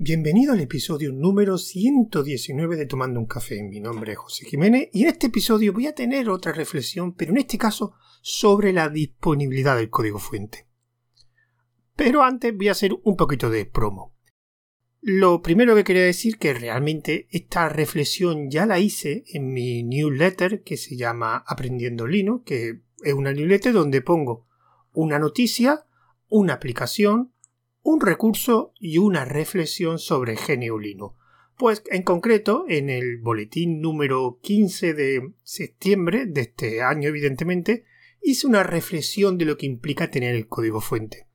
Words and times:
Bienvenido 0.00 0.52
al 0.52 0.60
episodio 0.60 1.10
número 1.10 1.58
119 1.58 2.76
de 2.76 2.86
Tomando 2.86 3.18
un 3.18 3.26
Café. 3.26 3.64
Mi 3.64 3.80
nombre 3.80 4.12
es 4.12 4.18
José 4.18 4.46
Jiménez 4.46 4.90
y 4.92 5.02
en 5.02 5.08
este 5.08 5.26
episodio 5.26 5.72
voy 5.72 5.88
a 5.88 5.94
tener 5.96 6.30
otra 6.30 6.52
reflexión, 6.52 7.14
pero 7.14 7.32
en 7.32 7.38
este 7.38 7.58
caso 7.58 7.94
sobre 8.22 8.72
la 8.72 8.90
disponibilidad 8.90 9.76
del 9.76 9.90
código 9.90 10.20
fuente. 10.20 10.68
Pero 11.96 12.22
antes 12.22 12.56
voy 12.56 12.68
a 12.68 12.72
hacer 12.72 12.92
un 13.02 13.16
poquito 13.16 13.50
de 13.50 13.66
promo. 13.66 14.14
Lo 15.00 15.42
primero 15.42 15.74
que 15.74 15.82
quería 15.82 16.04
decir 16.04 16.38
que 16.38 16.54
realmente 16.54 17.26
esta 17.32 17.68
reflexión 17.68 18.52
ya 18.52 18.66
la 18.66 18.78
hice 18.78 19.24
en 19.32 19.52
mi 19.52 19.82
newsletter 19.82 20.62
que 20.62 20.76
se 20.76 20.96
llama 20.96 21.42
Aprendiendo 21.44 22.06
Linux, 22.06 22.44
que 22.44 22.82
es 23.02 23.14
una 23.14 23.32
newsletter 23.32 23.72
donde 23.72 24.00
pongo 24.00 24.46
una 24.92 25.18
noticia, 25.18 25.86
una 26.28 26.52
aplicación, 26.52 27.32
un 27.90 28.02
recurso 28.02 28.74
y 28.78 28.98
una 28.98 29.24
reflexión 29.24 29.98
sobre 29.98 30.34
GNU 30.36 30.78
Linux. 30.78 31.16
Pues 31.56 31.82
en 31.90 32.02
concreto, 32.02 32.66
en 32.68 32.90
el 32.90 33.16
boletín 33.16 33.80
número 33.80 34.40
15 34.42 34.92
de 34.92 35.32
septiembre 35.42 36.26
de 36.26 36.42
este 36.42 36.82
año, 36.82 37.08
evidentemente, 37.08 37.86
hice 38.20 38.46
una 38.46 38.62
reflexión 38.62 39.38
de 39.38 39.46
lo 39.46 39.56
que 39.56 39.64
implica 39.64 40.10
tener 40.10 40.34
el 40.34 40.48
código 40.48 40.82
fuente. 40.82 41.28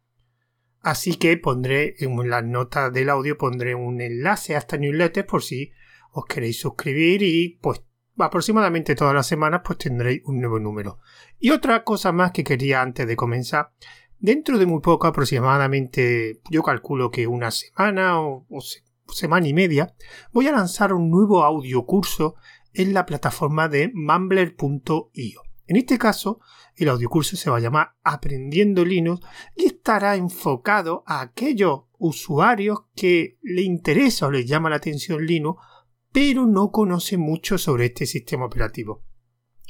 Así 0.80 1.16
que 1.16 1.36
pondré 1.38 1.96
en 1.98 2.30
las 2.30 2.44
notas 2.46 2.94
del 2.94 3.10
audio 3.10 3.36
pondré 3.36 3.74
un 3.74 4.00
enlace 4.00 4.54
a 4.54 4.60
esta 4.60 4.78
newsletter 4.78 5.26
por 5.26 5.42
si 5.42 5.72
os 6.12 6.26
queréis 6.26 6.60
suscribir 6.60 7.24
y 7.24 7.58
pues 7.64 7.82
aproximadamente 8.16 8.94
todas 8.94 9.16
las 9.16 9.26
semanas 9.26 9.62
pues 9.66 9.80
tendréis 9.80 10.22
un 10.26 10.40
nuevo 10.40 10.60
número. 10.60 11.00
Y 11.40 11.50
otra 11.50 11.84
cosa 11.84 12.12
más 12.12 12.32
que 12.32 12.44
quería 12.44 12.84
antes 12.84 13.08
de 13.08 13.16
comenzar 13.16 13.72
Dentro 14.24 14.58
de 14.58 14.66
muy 14.66 14.80
poco, 14.80 15.08
aproximadamente, 15.08 16.40
yo 16.50 16.64
calculo 16.64 17.12
que 17.12 17.28
una 17.28 17.52
semana 17.52 18.22
o, 18.22 18.46
semana 19.10 19.50
y 19.50 19.54
media, 19.54 19.94
voy 20.32 20.48
a 20.48 20.54
lanzar 20.54 20.94
un 20.94 21.12
nuevo 21.12 21.44
audio 21.44 21.86
curso 21.86 22.36
en 22.74 22.94
la 22.94 23.06
plataforma 23.06 23.68
de 23.68 23.92
mumbler.io. 23.94 25.42
En 25.68 25.76
este 25.76 25.98
caso, 25.98 26.40
el 26.78 26.88
audiocurso 26.88 27.36
se 27.36 27.50
va 27.50 27.58
a 27.58 27.60
llamar 27.60 27.96
Aprendiendo 28.02 28.86
Linux 28.86 29.28
y 29.58 29.66
estará 29.66 30.16
enfocado 30.16 31.04
a 31.06 31.20
aquellos 31.20 31.82
usuarios 31.98 32.86
que 32.96 33.40
le 33.42 33.64
interesa 33.64 34.28
o 34.28 34.32
les 34.32 34.46
llama 34.46 34.70
la 34.70 34.78
atención 34.78 35.26
Linux, 35.26 35.62
pero 36.14 36.46
no 36.46 36.72
conocen 36.72 37.20
mucho 37.20 37.58
sobre 37.58 37.88
este 37.88 38.06
sistema 38.06 38.46
operativo. 38.46 39.04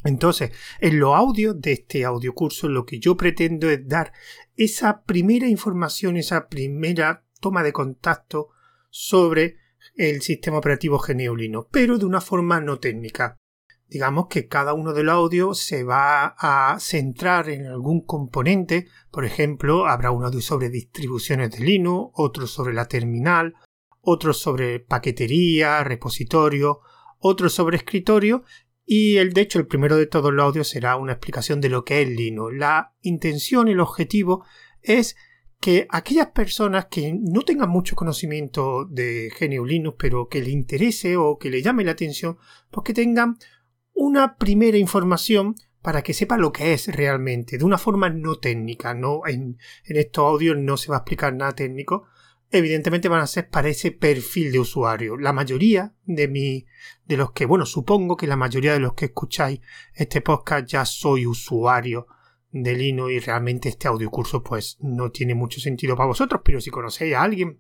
Entonces, 0.04 0.52
en 0.80 1.00
los 1.00 1.16
audios 1.16 1.60
de 1.62 1.74
este 1.74 2.06
audiocurso 2.06 2.68
lo 2.68 2.86
que 2.86 3.00
yo 3.00 3.16
pretendo 3.16 3.70
es 3.70 3.88
dar 3.88 4.12
esa 4.56 5.04
primera 5.04 5.48
información, 5.48 6.18
esa 6.18 6.48
primera 6.48 7.24
toma 7.40 7.64
de 7.64 7.74
contacto 7.74 8.50
sobre 8.90 9.58
el 9.96 10.22
sistema 10.22 10.58
operativo 10.58 11.00
GNU 11.00 11.68
pero 11.72 11.98
de 11.98 12.06
una 12.06 12.22
forma 12.22 12.60
no 12.60 12.80
técnica. 12.80 13.38
Digamos 13.88 14.28
que 14.28 14.48
cada 14.48 14.74
uno 14.74 14.94
de 14.94 15.04
los 15.04 15.14
audios 15.14 15.60
se 15.60 15.84
va 15.84 16.36
a 16.38 16.80
centrar 16.80 17.50
en 17.50 17.68
algún 17.68 18.02
componente, 18.02 18.88
por 19.12 19.24
ejemplo, 19.24 19.86
habrá 19.86 20.10
un 20.10 20.26
audio 20.26 20.42
sobre 20.42 20.70
distribuciones 20.70 21.52
de 21.52 21.64
Linux, 21.64 22.12
otro 22.16 22.48
sobre 22.48 22.74
la 22.74 22.88
terminal, 22.88 23.54
otro 24.02 24.34
sobre 24.34 24.80
paquetería, 24.80 25.84
repositorio, 25.84 26.80
otro 27.20 27.50
sobre 27.50 27.78
escritorio 27.78 28.44
y 28.86 29.18
el, 29.18 29.34
de 29.34 29.42
hecho, 29.42 29.60
el 29.60 29.68
primero 29.68 29.96
de 29.96 30.08
todos 30.08 30.34
los 30.34 30.44
audios 30.44 30.68
será 30.68 30.98
una 30.98 31.14
explicación 31.14 31.62
de 31.62 31.70
lo 31.70 31.86
que 31.86 32.02
es 32.02 32.10
Linux. 32.10 32.54
La 32.56 32.94
intención 33.02 33.68
y 33.68 33.72
el 33.72 33.80
objetivo 33.80 34.46
es 34.82 35.16
que 35.62 35.88
aquellas 35.90 36.28
personas 36.32 36.88
que 36.88 37.18
no 37.18 37.44
tengan 37.44 37.70
mucho 37.70 37.96
conocimiento 37.96 38.84
de 38.84 39.32
GNU 39.40 39.66
Linux, 39.66 39.96
pero 39.98 40.28
que 40.28 40.42
le 40.42 40.50
interese 40.50 41.16
o 41.16 41.38
que 41.38 41.50
le 41.50 41.62
llame 41.62 41.86
la 41.86 41.92
atención, 41.92 42.38
pues 42.70 42.84
que 42.84 42.94
tengan 42.94 43.38
una 43.94 44.36
primera 44.36 44.78
información 44.78 45.56
para 45.82 46.02
que 46.02 46.14
sepa 46.14 46.38
lo 46.38 46.52
que 46.52 46.74
es 46.74 46.88
realmente, 46.88 47.58
de 47.58 47.64
una 47.64 47.78
forma 47.78 48.10
no 48.10 48.36
técnica. 48.36 48.94
No, 48.94 49.22
en, 49.26 49.58
en 49.86 49.98
estos 49.98 50.26
audios 50.26 50.58
no 50.58 50.76
se 50.76 50.90
va 50.90 50.98
a 50.98 51.00
explicar 51.00 51.34
nada 51.34 51.54
técnico, 51.54 52.08
evidentemente 52.54 53.10
van 53.10 53.22
a 53.22 53.28
ser 53.28 53.50
para 53.50 53.68
ese 53.68 53.92
perfil 53.92 54.52
de 54.52 54.60
usuario. 54.60 55.18
La 55.18 55.34
mayoría 55.34 55.96
de 56.06 56.28
mi, 56.28 56.66
de 57.06 57.18
los 57.18 57.32
que, 57.32 57.48
bueno, 57.48 57.66
supongo 57.66 58.16
que 58.16 58.28
la 58.28 58.38
mayoría 58.38 58.74
de 58.74 58.80
los 58.80 58.94
que 58.94 59.06
escucháis 59.06 59.60
este 59.96 60.22
podcast 60.22 60.68
ya 60.68 60.86
soy 60.86 61.26
usuario 61.26 62.06
de 62.52 62.76
Linux 62.76 63.12
y 63.12 63.20
realmente 63.20 63.70
este 63.70 63.88
audiocurso 63.88 64.44
pues 64.44 64.78
no 64.82 65.12
tiene 65.12 65.34
mucho 65.34 65.60
sentido 65.60 65.96
para 65.96 66.08
vosotros, 66.08 66.42
pero 66.46 66.62
si 66.62 66.70
conocéis 66.70 67.16
a 67.16 67.24
alguien, 67.24 67.60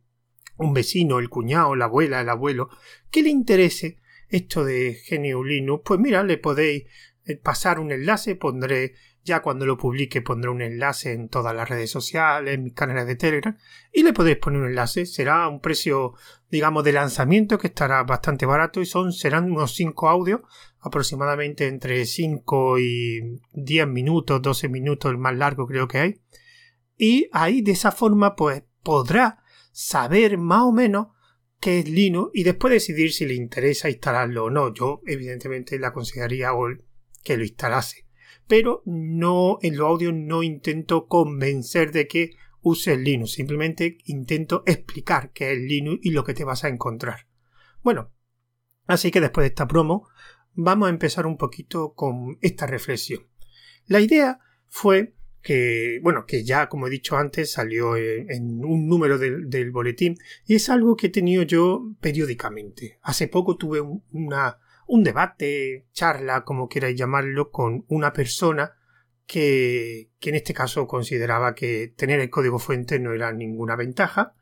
un 0.57 0.73
vecino, 0.73 1.17
el 1.17 1.29
cuñado, 1.29 1.75
la 1.75 1.85
abuela, 1.85 2.21
el 2.21 2.29
abuelo, 2.29 2.69
que 3.09 3.23
le 3.23 3.29
interese 3.29 3.97
esto 4.29 4.63
de 4.63 4.99
GNU 5.09 5.43
Linux, 5.43 5.81
pues 5.83 5.99
mira, 5.99 6.23
le 6.23 6.37
podéis 6.37 6.83
eh, 7.25 7.35
pasar 7.35 7.79
un 7.79 7.91
enlace, 7.91 8.35
pondré 8.35 8.93
ya 9.23 9.41
cuando 9.41 9.65
lo 9.65 9.77
publique 9.77 10.21
pondré 10.21 10.49
un 10.49 10.61
enlace 10.61 11.13
en 11.13 11.29
todas 11.29 11.55
las 11.55 11.69
redes 11.69 11.89
sociales, 11.89 12.53
en 12.53 12.63
mis 12.63 12.73
canales 12.73 13.07
de 13.07 13.15
Telegram, 13.15 13.57
y 13.91 14.03
le 14.03 14.13
podéis 14.13 14.37
poner 14.37 14.61
un 14.61 14.67
enlace. 14.67 15.05
Será 15.05 15.47
un 15.47 15.61
precio, 15.61 16.13
digamos, 16.49 16.83
de 16.83 16.91
lanzamiento 16.91 17.57
que 17.57 17.67
estará 17.67 18.03
bastante 18.03 18.45
barato 18.45 18.81
y 18.81 18.85
son, 18.85 19.13
serán 19.13 19.49
unos 19.51 19.75
5 19.75 20.09
audios, 20.09 20.41
aproximadamente 20.79 21.67
entre 21.67 22.05
5 22.05 22.79
y 22.79 23.41
10 23.53 23.87
minutos, 23.87 24.41
12 24.41 24.67
minutos, 24.67 25.11
el 25.11 25.17
más 25.17 25.35
largo 25.35 25.67
creo 25.67 25.87
que 25.87 25.97
hay. 25.99 26.21
Y 26.97 27.29
ahí 27.31 27.61
de 27.61 27.71
esa 27.71 27.91
forma, 27.91 28.35
pues 28.35 28.63
podrá 28.83 29.43
saber 29.71 30.37
más 30.37 30.63
o 30.63 30.71
menos 30.73 31.07
qué 31.61 31.79
es 31.79 31.89
Linux 31.89 32.31
y 32.33 32.43
después 32.43 32.73
decidir 32.73 33.13
si 33.13 33.25
le 33.25 33.35
interesa 33.35 33.89
instalarlo 33.89 34.45
o 34.45 34.49
no. 34.49 34.73
Yo, 34.73 35.01
evidentemente, 35.05 35.79
le 35.79 35.87
aconsejaría 35.87 36.49
que 37.23 37.37
lo 37.37 37.43
instalase 37.43 38.02
pero 38.53 38.83
no 38.85 39.57
en 39.63 39.77
los 39.77 39.87
audios 39.87 40.13
no 40.13 40.43
intento 40.43 41.07
convencer 41.07 41.91
de 41.91 42.07
que 42.07 42.35
uses 42.61 42.99
Linux, 42.99 43.31
simplemente 43.31 43.97
intento 44.05 44.61
explicar 44.67 45.31
qué 45.33 45.53
es 45.53 45.57
Linux 45.57 46.01
y 46.03 46.11
lo 46.11 46.23
que 46.23 46.35
te 46.35 46.43
vas 46.43 46.63
a 46.63 46.67
encontrar. 46.67 47.25
Bueno, 47.81 48.11
así 48.85 49.09
que 49.09 49.21
después 49.21 49.43
de 49.43 49.47
esta 49.47 49.67
promo, 49.67 50.07
vamos 50.53 50.85
a 50.85 50.91
empezar 50.91 51.25
un 51.25 51.35
poquito 51.35 51.95
con 51.95 52.37
esta 52.41 52.67
reflexión. 52.67 53.25
La 53.87 54.01
idea 54.01 54.37
fue 54.67 55.15
que, 55.41 55.99
bueno, 56.03 56.27
que 56.27 56.43
ya 56.43 56.69
como 56.69 56.85
he 56.85 56.91
dicho 56.91 57.17
antes 57.17 57.53
salió 57.53 57.97
en, 57.97 58.63
un 58.63 58.87
número 58.87 59.17
del, 59.17 59.49
del, 59.49 59.71
boletín 59.71 60.15
y 60.45 60.53
es 60.53 60.69
algo 60.69 60.95
que 60.95 61.07
he 61.07 61.09
tenido 61.09 61.41
yo 61.41 61.95
periódicamente. 62.01 62.99
Hace 63.01 63.27
poco 63.27 63.57
tuve 63.57 63.81
una, 64.11 64.59
un 64.93 65.03
debate, 65.03 65.87
charla, 65.91 66.43
como 66.45 66.69
queráis 66.69 66.95
llamarlo, 66.95 67.49
con 67.49 67.83
una 67.87 68.13
persona 68.13 68.73
que, 69.25 70.11
que 70.19 70.29
en 70.29 70.35
este 70.35 70.53
caso 70.53 70.85
consideraba 70.85 71.55
que 71.55 71.87
tener 71.97 72.19
el 72.19 72.29
código 72.29 72.59
fuente 72.59 72.99
no 72.99 73.11
era 73.11 73.33
ninguna 73.33 73.75
ventaja, 73.75 74.35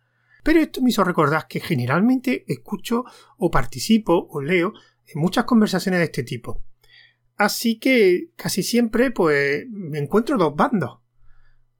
pero 0.43 0.59
esto 0.59 0.81
me 0.81 0.89
hizo 0.89 1.05
recordar 1.05 1.47
que 1.47 1.61
generalmente 1.61 2.43
escucho 2.51 3.05
o 3.37 3.49
participo 3.49 4.27
o 4.29 4.41
leo 4.41 4.73
en 5.07 5.21
muchas 5.21 5.45
conversaciones 5.45 6.01
de 6.01 6.05
este 6.05 6.23
tipo. 6.23 6.61
Así 7.37 7.79
que 7.79 8.31
casi 8.35 8.61
siempre 8.61 9.09
pues 9.11 9.65
me 9.69 9.99
encuentro 9.99 10.37
dos 10.37 10.53
bandos. 10.53 10.99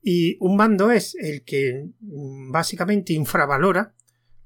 Y 0.02 0.38
un 0.40 0.56
bando 0.56 0.92
es 0.92 1.14
el 1.16 1.44
que 1.44 1.90
mm, 2.00 2.54
básicamente 2.54 3.12
infravalora 3.12 3.96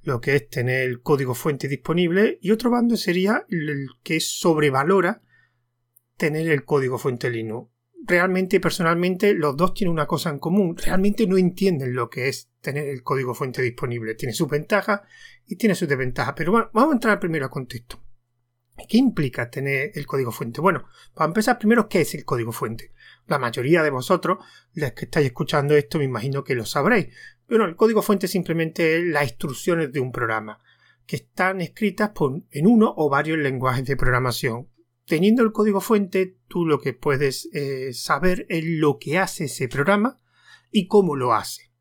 lo 0.06 0.22
que 0.22 0.36
es 0.36 0.50
tener 0.50 0.88
el 0.88 1.02
código 1.02 1.34
fuente 1.34 1.68
disponible, 1.68 2.38
y 2.42 2.52
otro 2.52 2.70
bando 2.70 2.96
sería 2.96 3.46
el 3.50 3.88
que 4.04 4.20
sobrevalora 4.20 5.24
tener 6.16 6.48
el 6.50 6.64
código 6.64 6.98
fuente 6.98 7.30
Linux. 7.30 7.72
Realmente, 8.08 8.60
personalmente, 8.60 9.34
los 9.34 9.58
dos 9.58 9.74
tienen 9.74 9.92
una 9.92 10.06
cosa 10.06 10.30
en 10.30 10.38
común. 10.38 10.78
Realmente 10.78 11.26
no 11.26 11.38
entienden 11.38 11.96
lo 11.96 12.08
que 12.08 12.30
es 12.30 12.52
tener 12.62 12.88
el 12.88 13.02
código 13.02 13.34
fuente 13.34 13.64
disponible. 13.64 14.14
Tiene 14.14 14.34
sus 14.34 14.48
ventajas 14.48 15.02
y 15.48 15.56
tiene 15.56 15.74
sus 15.74 15.88
desventajas. 15.88 16.36
Pero 16.38 16.52
bueno, 16.52 16.70
vamos 16.72 16.92
a 16.92 16.96
entrar 16.98 17.20
primero 17.20 17.46
al 17.46 17.52
contexto. 17.52 18.04
¿Qué 18.88 18.98
implica 18.98 19.50
tener 19.50 19.92
el 19.96 20.06
código 20.06 20.32
fuente? 20.32 20.62
Bueno, 20.62 20.86
para 21.16 21.28
empezar 21.28 21.58
primero, 21.58 21.90
¿qué 21.90 22.02
es 22.02 22.14
el 22.14 22.26
código 22.26 22.52
fuente? 22.52 22.92
La 23.26 23.40
mayoría 23.40 23.82
de 23.82 23.90
vosotros, 23.90 24.38
los 24.74 24.92
que 24.92 25.06
estáis 25.06 25.26
escuchando 25.26 25.76
esto, 25.76 25.98
me 25.98 26.04
imagino 26.04 26.44
que 26.44 26.54
lo 26.54 26.66
sabréis. 26.66 27.08
Bueno, 27.48 27.66
el 27.66 27.76
código 27.76 28.02
fuente 28.02 28.26
es 28.26 28.32
simplemente 28.32 29.04
las 29.04 29.24
instrucciones 29.24 29.92
de 29.92 30.00
un 30.00 30.12
programa, 30.12 30.60
que 31.06 31.18
están 31.18 31.62
escritas 31.62 32.12
en 32.52 32.68
uno 32.68 32.94
o 32.98 33.10
varios 33.10 33.38
lenguajes 33.38 33.86
de 33.86 33.96
programación. 33.96 34.70
Teniendo 35.06 35.44
el 35.44 35.52
código 35.52 35.82
fuente, 35.82 36.38
tú 36.48 36.66
lo 36.66 36.80
que 36.80 36.94
puedes 36.94 37.48
eh, 37.54 37.94
saber 37.94 38.48
es 38.50 38.64
lo 38.66 38.98
que 38.98 39.20
hace 39.20 39.44
ese 39.44 39.68
programa 39.68 40.20
y 40.72 40.88
cómo 40.88 41.16
lo 41.16 41.34
hace. 41.34 41.72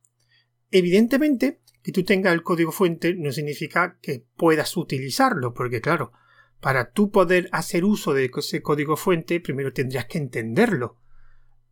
Evidentemente, 0.71 1.63
que 1.83 1.93
tú 1.93 2.05
tengas 2.05 2.35
el 2.35 2.43
código 2.43 2.71
fuente 2.71 3.15
no 3.15 3.33
significa 3.33 3.99
que 4.03 4.27
puedas 4.37 4.77
utilizarlo, 4.77 5.55
porque 5.55 5.81
claro, 5.81 6.13
para 6.61 6.91
tú 6.91 7.11
poder 7.11 7.49
hacer 7.53 7.85
uso 7.85 8.13
de 8.13 8.31
ese 8.37 8.61
código 8.61 8.97
fuente, 8.97 9.41
primero 9.41 9.73
tendrías 9.73 10.07
que 10.07 10.19
entenderlo. 10.19 10.99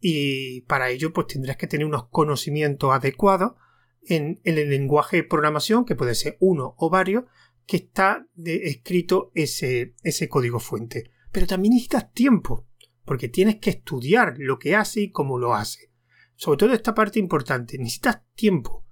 Y 0.01 0.63
para 0.63 0.89
ello, 0.89 1.13
pues 1.13 1.27
tendrías 1.27 1.57
que 1.59 1.67
tener 1.67 1.87
unos 1.87 2.09
conocimientos 2.09 2.93
adecuados 2.93 3.53
en, 4.07 4.41
el 4.45 4.69
lenguaje 4.69 5.19
de 5.19 5.25
programación, 5.25 5.85
que 5.85 5.97
puede 5.97 6.15
ser 6.15 6.37
uno 6.41 6.75
o 6.79 6.91
varios, 6.91 7.25
que 7.67 7.77
está 7.77 8.27
escrito 8.45 9.31
ese, 9.35 9.95
ese 10.03 10.29
código 10.29 10.61
fuente. 10.61 11.11
Pero 11.31 11.47
también 11.47 11.75
necesitas 11.75 12.13
tiempo, 12.13 12.67
porque 13.05 13.29
tienes 13.29 13.57
que 13.57 13.71
estudiar 13.71 14.35
lo 14.39 14.59
que 14.59 14.77
hace 14.77 15.03
y 15.03 15.11
cómo 15.11 15.39
lo 15.39 15.55
hace. 15.55 15.93
Sobre 16.35 16.59
todo 16.59 16.73
esta 16.73 16.95
parte 16.95 17.19
importante, 17.19 17.79
necesitas 17.79 18.23
tiempo. 18.35 18.85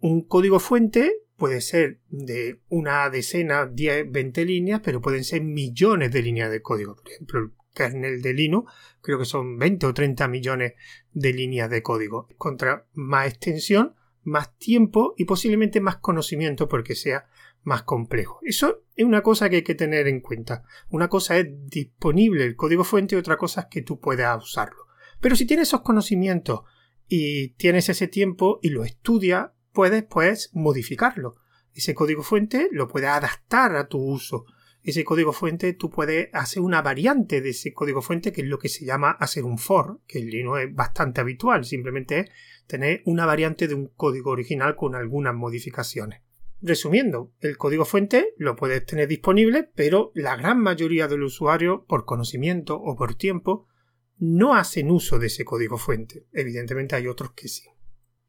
Un 0.00 0.26
código 0.26 0.58
fuente 0.58 1.12
puede 1.36 1.60
ser 1.60 2.00
de 2.08 2.60
una 2.68 3.08
decena, 3.08 3.66
10, 3.66 4.10
20 4.10 4.44
líneas, 4.44 4.80
pero 4.84 5.00
pueden 5.00 5.24
ser 5.24 5.42
millones 5.42 6.10
de 6.10 6.22
líneas 6.22 6.50
de 6.50 6.60
código. 6.60 6.96
Por 6.96 7.08
ejemplo, 7.08 7.40
el 7.40 7.50
kernel 7.72 8.20
de 8.20 8.34
Linux 8.34 8.72
creo 9.00 9.18
que 9.18 9.24
son 9.24 9.56
20 9.56 9.86
o 9.86 9.94
30 9.94 10.26
millones 10.26 10.72
de 11.12 11.32
líneas 11.32 11.70
de 11.70 11.82
código. 11.82 12.28
Contra 12.36 12.86
más 12.92 13.28
extensión, 13.28 13.94
más 14.22 14.56
tiempo 14.58 15.14
y 15.16 15.24
posiblemente 15.24 15.80
más 15.80 15.96
conocimiento 15.96 16.68
porque 16.68 16.94
sea 16.94 17.26
más 17.62 17.82
complejo. 17.82 18.40
Eso 18.42 18.84
es 18.94 19.04
una 19.04 19.22
cosa 19.22 19.48
que 19.48 19.56
hay 19.56 19.62
que 19.62 19.74
tener 19.74 20.08
en 20.08 20.20
cuenta. 20.20 20.64
Una 20.90 21.08
cosa 21.08 21.38
es 21.38 21.48
disponible 21.68 22.44
el 22.44 22.56
código 22.56 22.84
fuente 22.84 23.14
y 23.14 23.18
otra 23.18 23.36
cosa 23.36 23.62
es 23.62 23.66
que 23.70 23.82
tú 23.82 24.00
puedas 24.00 24.42
usarlo. 24.42 24.86
Pero 25.20 25.36
si 25.36 25.46
tienes 25.46 25.68
esos 25.68 25.82
conocimientos 25.82 26.60
y 27.08 27.50
tienes 27.50 27.88
ese 27.88 28.08
tiempo 28.08 28.58
y 28.62 28.70
lo 28.70 28.84
estudias, 28.84 29.50
puedes 29.72 30.04
pues 30.04 30.50
modificarlo. 30.52 31.36
Ese 31.72 31.94
código 31.94 32.22
fuente 32.22 32.68
lo 32.72 32.88
puedes 32.88 33.10
adaptar 33.10 33.76
a 33.76 33.88
tu 33.88 33.98
uso. 33.98 34.46
Ese 34.88 35.04
código 35.04 35.34
fuente 35.34 35.74
tú 35.74 35.90
puedes 35.90 36.30
hacer 36.32 36.62
una 36.62 36.80
variante 36.80 37.42
de 37.42 37.50
ese 37.50 37.74
código 37.74 38.00
fuente 38.00 38.32
que 38.32 38.40
es 38.40 38.46
lo 38.46 38.58
que 38.58 38.70
se 38.70 38.86
llama 38.86 39.10
hacer 39.10 39.44
un 39.44 39.58
for, 39.58 40.00
que 40.06 40.18
en 40.18 40.30
Linux 40.30 40.62
es 40.62 40.74
bastante 40.74 41.20
habitual, 41.20 41.66
simplemente 41.66 42.20
es 42.20 42.30
tener 42.66 43.02
una 43.04 43.26
variante 43.26 43.68
de 43.68 43.74
un 43.74 43.88
código 43.88 44.30
original 44.30 44.76
con 44.76 44.94
algunas 44.94 45.34
modificaciones. 45.34 46.22
Resumiendo, 46.62 47.34
el 47.40 47.58
código 47.58 47.84
fuente 47.84 48.32
lo 48.38 48.56
puedes 48.56 48.86
tener 48.86 49.08
disponible, 49.08 49.68
pero 49.74 50.10
la 50.14 50.36
gran 50.36 50.58
mayoría 50.58 51.06
del 51.06 51.22
usuario, 51.22 51.84
por 51.86 52.06
conocimiento 52.06 52.80
o 52.80 52.96
por 52.96 53.14
tiempo, 53.14 53.66
no 54.16 54.54
hacen 54.54 54.90
uso 54.90 55.18
de 55.18 55.26
ese 55.26 55.44
código 55.44 55.76
fuente. 55.76 56.24
Evidentemente 56.32 56.96
hay 56.96 57.08
otros 57.08 57.32
que 57.32 57.48
sí. 57.48 57.68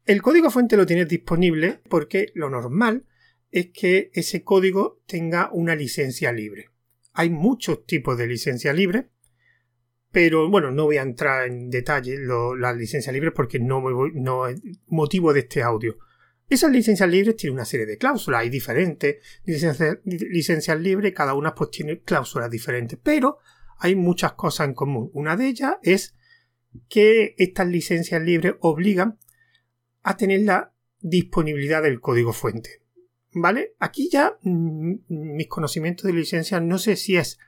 El 0.04 0.20
código 0.20 0.50
fuente 0.50 0.76
lo 0.76 0.84
tienes 0.84 1.08
disponible 1.08 1.80
porque 1.88 2.32
lo 2.34 2.50
normal 2.50 3.06
es 3.50 3.70
que 3.72 4.10
ese 4.14 4.42
código 4.42 5.02
tenga 5.06 5.50
una 5.52 5.74
licencia 5.74 6.32
libre. 6.32 6.70
Hay 7.12 7.30
muchos 7.30 7.84
tipos 7.86 8.16
de 8.16 8.26
licencia 8.26 8.72
libre, 8.72 9.10
pero 10.12 10.48
bueno, 10.48 10.70
no 10.70 10.84
voy 10.84 10.96
a 10.96 11.02
entrar 11.02 11.46
en 11.46 11.70
detalle 11.70 12.16
las 12.18 12.76
licencias 12.76 13.12
libres 13.12 13.32
porque 13.34 13.58
no, 13.58 13.82
no 14.14 14.46
es 14.46 14.60
motivo 14.86 15.32
de 15.32 15.40
este 15.40 15.62
audio. 15.62 15.98
Esas 16.48 16.72
licencias 16.72 17.08
libres 17.08 17.36
tienen 17.36 17.54
una 17.54 17.64
serie 17.64 17.86
de 17.86 17.96
cláusulas, 17.96 18.40
hay 18.40 18.50
diferentes 18.50 19.18
licencias, 19.44 19.98
licencias 20.04 20.80
libres, 20.80 21.12
cada 21.14 21.34
una 21.34 21.54
pues 21.54 21.70
tiene 21.70 22.00
cláusulas 22.00 22.50
diferentes, 22.50 22.98
pero 23.00 23.38
hay 23.78 23.94
muchas 23.94 24.32
cosas 24.32 24.66
en 24.66 24.74
común. 24.74 25.10
Una 25.14 25.36
de 25.36 25.46
ellas 25.46 25.76
es 25.82 26.16
que 26.88 27.34
estas 27.38 27.68
licencias 27.68 28.20
libres 28.22 28.54
obligan 28.60 29.18
a 30.02 30.16
tener 30.16 30.40
la 30.40 30.74
disponibilidad 30.98 31.82
del 31.82 32.00
código 32.00 32.32
fuente. 32.32 32.79
¿Vale? 33.32 33.74
Aquí 33.78 34.08
ya 34.10 34.38
mm, 34.42 34.94
mis 35.08 35.48
conocimientos 35.48 36.06
de 36.06 36.12
licencia 36.12 36.60
no 36.60 36.78
sé 36.78 36.96
si 36.96 37.16
es 37.16 37.38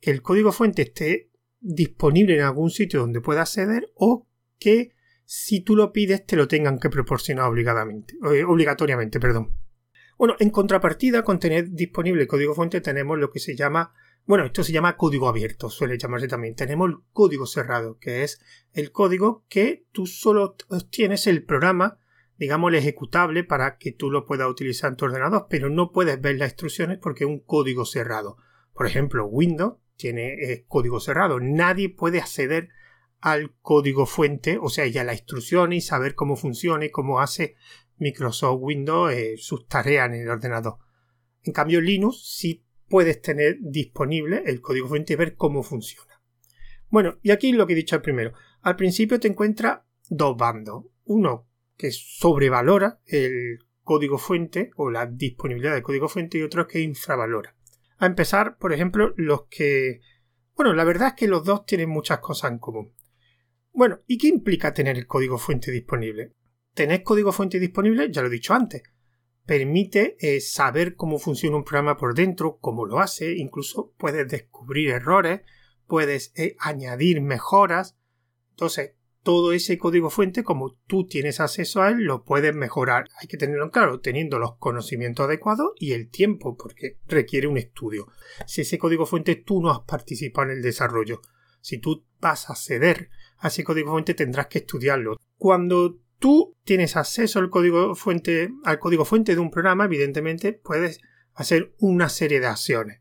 que 0.00 0.10
el 0.10 0.22
código 0.22 0.52
fuente 0.52 0.82
esté 0.82 1.30
disponible 1.60 2.36
en 2.36 2.42
algún 2.42 2.70
sitio 2.70 3.00
donde 3.00 3.20
pueda 3.20 3.42
acceder 3.42 3.90
o 3.94 4.26
que 4.58 4.92
si 5.24 5.60
tú 5.60 5.76
lo 5.76 5.92
pides 5.92 6.24
te 6.24 6.36
lo 6.36 6.48
tengan 6.48 6.78
que 6.78 6.88
proporcionar 6.88 7.46
obligadamente, 7.46 8.14
eh, 8.32 8.44
obligatoriamente. 8.44 9.20
Perdón. 9.20 9.56
Bueno, 10.16 10.36
en 10.38 10.50
contrapartida 10.50 11.22
con 11.22 11.38
tener 11.38 11.70
disponible 11.70 12.22
el 12.22 12.28
código 12.28 12.54
fuente 12.54 12.80
tenemos 12.80 13.18
lo 13.18 13.30
que 13.30 13.40
se 13.40 13.54
llama 13.54 13.92
bueno, 14.26 14.44
esto 14.44 14.64
se 14.64 14.72
llama 14.72 14.96
código 14.96 15.28
abierto, 15.28 15.70
suele 15.70 15.98
llamarse 15.98 16.26
también. 16.26 16.56
Tenemos 16.56 16.90
el 16.90 16.96
código 17.12 17.46
cerrado, 17.46 17.98
que 18.00 18.24
es 18.24 18.40
el 18.72 18.90
código 18.90 19.44
que 19.48 19.86
tú 19.92 20.06
solo 20.06 20.56
tienes 20.90 21.28
el 21.28 21.44
programa, 21.44 22.00
digamos, 22.38 22.70
el 22.70 22.76
ejecutable 22.76 23.44
para 23.44 23.78
que 23.78 23.92
tú 23.92 24.10
lo 24.10 24.26
puedas 24.26 24.48
utilizar 24.48 24.90
en 24.90 24.96
tu 24.96 25.06
ordenador, 25.06 25.46
pero 25.48 25.70
no 25.70 25.92
puedes 25.92 26.20
ver 26.20 26.36
las 26.36 26.50
instrucciones 26.50 26.98
porque 26.98 27.24
es 27.24 27.30
un 27.30 27.40
código 27.40 27.84
cerrado. 27.84 28.36
Por 28.74 28.86
ejemplo, 28.86 29.26
Windows 29.26 29.76
tiene 29.96 30.64
código 30.68 31.00
cerrado. 31.00 31.40
Nadie 31.40 31.88
puede 31.88 32.20
acceder 32.20 32.68
al 33.20 33.54
código 33.60 34.06
fuente, 34.06 34.58
o 34.60 34.68
sea, 34.68 34.86
ya 34.86 35.04
la 35.04 35.14
instrucción 35.14 35.72
y 35.72 35.80
saber 35.80 36.14
cómo 36.14 36.36
funciona 36.36 36.84
y 36.84 36.90
cómo 36.90 37.20
hace 37.20 37.56
Microsoft 37.98 38.58
Windows 38.60 39.12
eh, 39.12 39.36
sus 39.38 39.66
tareas 39.66 40.08
en 40.08 40.20
el 40.20 40.28
ordenador. 40.28 40.78
En 41.42 41.52
cambio, 41.52 41.80
Linux 41.80 42.36
sí 42.36 42.64
puedes 42.88 43.20
tener 43.22 43.56
disponible 43.60 44.42
el 44.46 44.60
código 44.60 44.88
fuente 44.88 45.14
y 45.14 45.16
ver 45.16 45.36
cómo 45.36 45.62
funciona. 45.62 46.20
Bueno, 46.88 47.18
y 47.22 47.30
aquí 47.30 47.52
lo 47.52 47.66
que 47.66 47.72
he 47.72 47.76
dicho 47.76 47.96
al 47.96 48.02
primero. 48.02 48.32
Al 48.60 48.76
principio 48.76 49.18
te 49.18 49.28
encuentras 49.28 49.80
dos 50.08 50.36
bandos. 50.36 50.84
Uno 51.04 51.45
que 51.76 51.90
sobrevalora 51.92 53.00
el 53.06 53.58
código 53.82 54.18
fuente 54.18 54.70
o 54.76 54.90
la 54.90 55.06
disponibilidad 55.06 55.74
del 55.74 55.82
código 55.82 56.08
fuente 56.08 56.38
y 56.38 56.42
otro 56.42 56.66
que 56.66 56.80
infravalora. 56.80 57.54
A 57.98 58.06
empezar, 58.06 58.58
por 58.58 58.72
ejemplo, 58.72 59.14
los 59.16 59.46
que... 59.48 60.00
Bueno, 60.54 60.72
la 60.72 60.84
verdad 60.84 61.08
es 61.08 61.14
que 61.14 61.28
los 61.28 61.44
dos 61.44 61.64
tienen 61.66 61.88
muchas 61.88 62.18
cosas 62.18 62.50
en 62.50 62.58
común. 62.58 62.92
Bueno, 63.72 64.00
¿y 64.06 64.18
qué 64.18 64.28
implica 64.28 64.74
tener 64.74 64.96
el 64.96 65.06
código 65.06 65.38
fuente 65.38 65.70
disponible? 65.70 66.32
Tener 66.74 67.02
código 67.02 67.30
fuente 67.30 67.58
disponible, 67.58 68.10
ya 68.10 68.22
lo 68.22 68.28
he 68.28 68.30
dicho 68.30 68.54
antes, 68.54 68.82
permite 69.46 70.16
eh, 70.18 70.40
saber 70.40 70.96
cómo 70.96 71.18
funciona 71.18 71.56
un 71.56 71.64
programa 71.64 71.96
por 71.96 72.14
dentro, 72.14 72.58
cómo 72.58 72.84
lo 72.84 72.98
hace, 72.98 73.36
incluso 73.36 73.94
puedes 73.96 74.28
descubrir 74.28 74.90
errores, 74.90 75.42
puedes 75.86 76.32
eh, 76.36 76.56
añadir 76.58 77.20
mejoras. 77.20 77.96
Entonces, 78.50 78.95
todo 79.26 79.50
ese 79.52 79.76
código 79.76 80.08
fuente, 80.08 80.44
como 80.44 80.78
tú 80.86 81.04
tienes 81.04 81.40
acceso 81.40 81.82
a 81.82 81.88
él, 81.88 82.04
lo 82.04 82.22
puedes 82.22 82.54
mejorar. 82.54 83.08
Hay 83.20 83.26
que 83.26 83.36
tenerlo 83.36 83.72
claro, 83.72 83.98
teniendo 83.98 84.38
los 84.38 84.56
conocimientos 84.56 85.24
adecuados 85.24 85.72
y 85.80 85.94
el 85.94 86.10
tiempo, 86.10 86.56
porque 86.56 87.00
requiere 87.08 87.48
un 87.48 87.56
estudio. 87.56 88.06
Si 88.46 88.60
ese 88.60 88.78
código 88.78 89.04
fuente 89.04 89.34
tú 89.34 89.60
no 89.60 89.72
has 89.72 89.80
participado 89.80 90.52
en 90.52 90.58
el 90.58 90.62
desarrollo, 90.62 91.22
si 91.60 91.78
tú 91.78 92.06
vas 92.20 92.48
a 92.48 92.52
acceder 92.52 93.10
a 93.38 93.48
ese 93.48 93.64
código 93.64 93.90
fuente, 93.90 94.14
tendrás 94.14 94.46
que 94.46 94.58
estudiarlo. 94.58 95.16
Cuando 95.36 95.98
tú 96.20 96.56
tienes 96.62 96.94
acceso 96.94 97.40
al 97.40 97.50
código 97.50 97.96
fuente, 97.96 98.50
al 98.62 98.78
código 98.78 99.04
fuente 99.04 99.34
de 99.34 99.40
un 99.40 99.50
programa, 99.50 99.86
evidentemente 99.86 100.52
puedes 100.52 101.00
hacer 101.34 101.74
una 101.80 102.10
serie 102.10 102.38
de 102.38 102.46
acciones, 102.46 103.00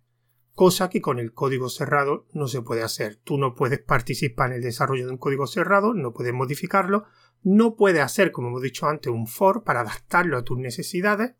cosa 0.55 0.89
que 0.89 1.01
con 1.01 1.19
el 1.19 1.33
código 1.33 1.69
cerrado 1.69 2.25
no 2.33 2.47
se 2.47 2.61
puede 2.61 2.81
hacer. 2.81 3.17
Tú 3.17 3.37
no 3.37 3.53
puedes 3.53 3.79
participar 3.79 4.51
en 4.51 4.57
el 4.57 4.63
desarrollo 4.63 5.05
de 5.05 5.11
un 5.11 5.17
código 5.17 5.45
cerrado, 5.47 5.93
no 5.93 6.13
puedes 6.13 6.33
modificarlo, 6.33 7.03
no 7.43 7.75
puedes 7.75 8.01
hacer, 8.01 8.31
como 8.31 8.47
hemos 8.47 8.61
dicho 8.61 8.87
antes, 8.87 9.11
un 9.11 9.27
for 9.27 9.63
para 9.63 9.81
adaptarlo 9.81 10.37
a 10.37 10.43
tus 10.43 10.57
necesidades 10.57 11.35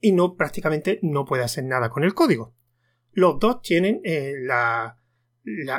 y 0.00 0.12
no 0.12 0.36
prácticamente 0.36 1.00
no 1.02 1.24
puedes 1.24 1.44
hacer 1.44 1.64
nada 1.64 1.90
con 1.90 2.04
el 2.04 2.14
código. 2.14 2.54
Los 3.10 3.38
dos 3.38 3.60
tienen 3.62 4.00
eh, 4.04 4.34
la, 4.40 4.98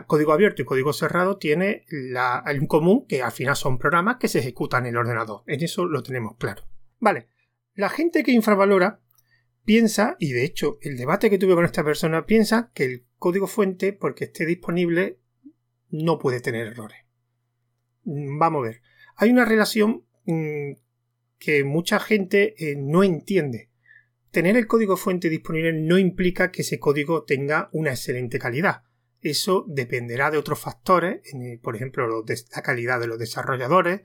código 0.05 0.33
abierto 0.33 0.61
y 0.61 0.65
código 0.65 0.93
cerrado 0.93 1.37
tiene 1.37 1.85
la, 1.89 2.43
en 2.45 2.67
común 2.67 3.05
que 3.07 3.23
al 3.23 3.31
final 3.31 3.55
son 3.55 3.79
programas 3.79 4.17
que 4.17 4.27
se 4.27 4.39
ejecutan 4.39 4.85
en 4.85 4.91
el 4.91 4.97
ordenador. 4.97 5.43
En 5.47 5.63
eso 5.63 5.85
lo 5.85 6.03
tenemos 6.03 6.35
claro. 6.37 6.63
Vale, 6.99 7.29
la 7.73 7.89
gente 7.89 8.23
que 8.23 8.31
infravalora 8.31 9.02
piensa, 9.65 10.15
y 10.19 10.31
de 10.33 10.43
hecho 10.43 10.77
el 10.81 10.97
debate 10.97 11.29
que 11.29 11.37
tuve 11.37 11.55
con 11.55 11.65
esta 11.65 11.83
persona 11.83 12.25
piensa 12.25 12.71
que 12.73 12.85
el 12.85 13.05
código 13.17 13.47
fuente, 13.47 13.93
porque 13.93 14.25
esté 14.25 14.45
disponible, 14.45 15.19
no 15.89 16.19
puede 16.19 16.39
tener 16.39 16.67
errores. 16.67 16.99
Mm, 18.03 18.37
vamos 18.37 18.59
a 18.59 18.69
ver. 18.69 18.81
Hay 19.15 19.29
una 19.29 19.45
relación 19.45 20.05
mm, 20.25 20.71
que 21.37 21.63
mucha 21.63 21.99
gente 21.99 22.55
eh, 22.57 22.75
no 22.75 23.03
entiende. 23.03 23.69
Tener 24.31 24.57
el 24.57 24.67
código 24.67 24.97
fuente 24.97 25.29
disponible 25.29 25.73
no 25.73 25.97
implica 25.97 26.51
que 26.51 26.63
ese 26.63 26.79
código 26.79 27.23
tenga 27.23 27.69
una 27.71 27.91
excelente 27.91 28.39
calidad 28.39 28.83
eso 29.23 29.65
dependerá 29.67 30.29
de 30.29 30.37
otros 30.37 30.59
factores, 30.59 31.21
por 31.61 31.75
ejemplo, 31.75 32.23
la 32.27 32.61
calidad 32.61 32.99
de 32.99 33.07
los 33.07 33.17
desarrolladores, 33.17 34.01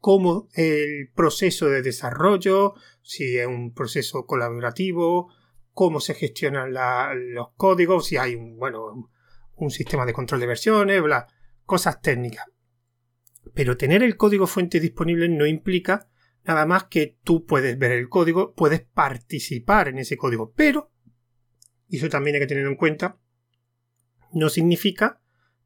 cómo 0.00 0.48
el 0.54 1.10
proceso 1.14 1.68
de 1.68 1.82
desarrollo, 1.82 2.74
si 3.02 3.38
es 3.38 3.46
un 3.46 3.72
proceso 3.74 4.26
colaborativo, 4.26 5.32
cómo 5.72 6.00
se 6.00 6.14
gestionan 6.14 6.72
los 7.34 7.48
códigos, 7.56 8.06
si 8.06 8.16
hay 8.16 8.34
un, 8.34 8.56
bueno, 8.56 9.10
un 9.56 9.70
sistema 9.70 10.06
de 10.06 10.12
control 10.12 10.40
de 10.40 10.46
versiones, 10.46 11.02
cosas 11.64 12.00
técnicas. 12.00 12.46
Pero 13.54 13.76
tener 13.76 14.02
el 14.02 14.16
código 14.16 14.46
fuente 14.46 14.80
disponible 14.80 15.28
no 15.28 15.46
implica 15.46 16.08
nada 16.44 16.64
más 16.64 16.84
que 16.84 17.18
tú 17.24 17.44
puedes 17.44 17.76
ver 17.78 17.92
el 17.92 18.08
código, 18.08 18.54
puedes 18.54 18.82
participar 18.82 19.88
en 19.88 19.98
ese 19.98 20.16
código, 20.16 20.52
pero, 20.54 20.92
y 21.88 21.96
eso 21.96 22.08
también 22.08 22.36
hay 22.36 22.40
que 22.42 22.46
tenerlo 22.46 22.70
en 22.70 22.76
cuenta, 22.76 23.18
no 24.32 24.48
significa 24.48 25.20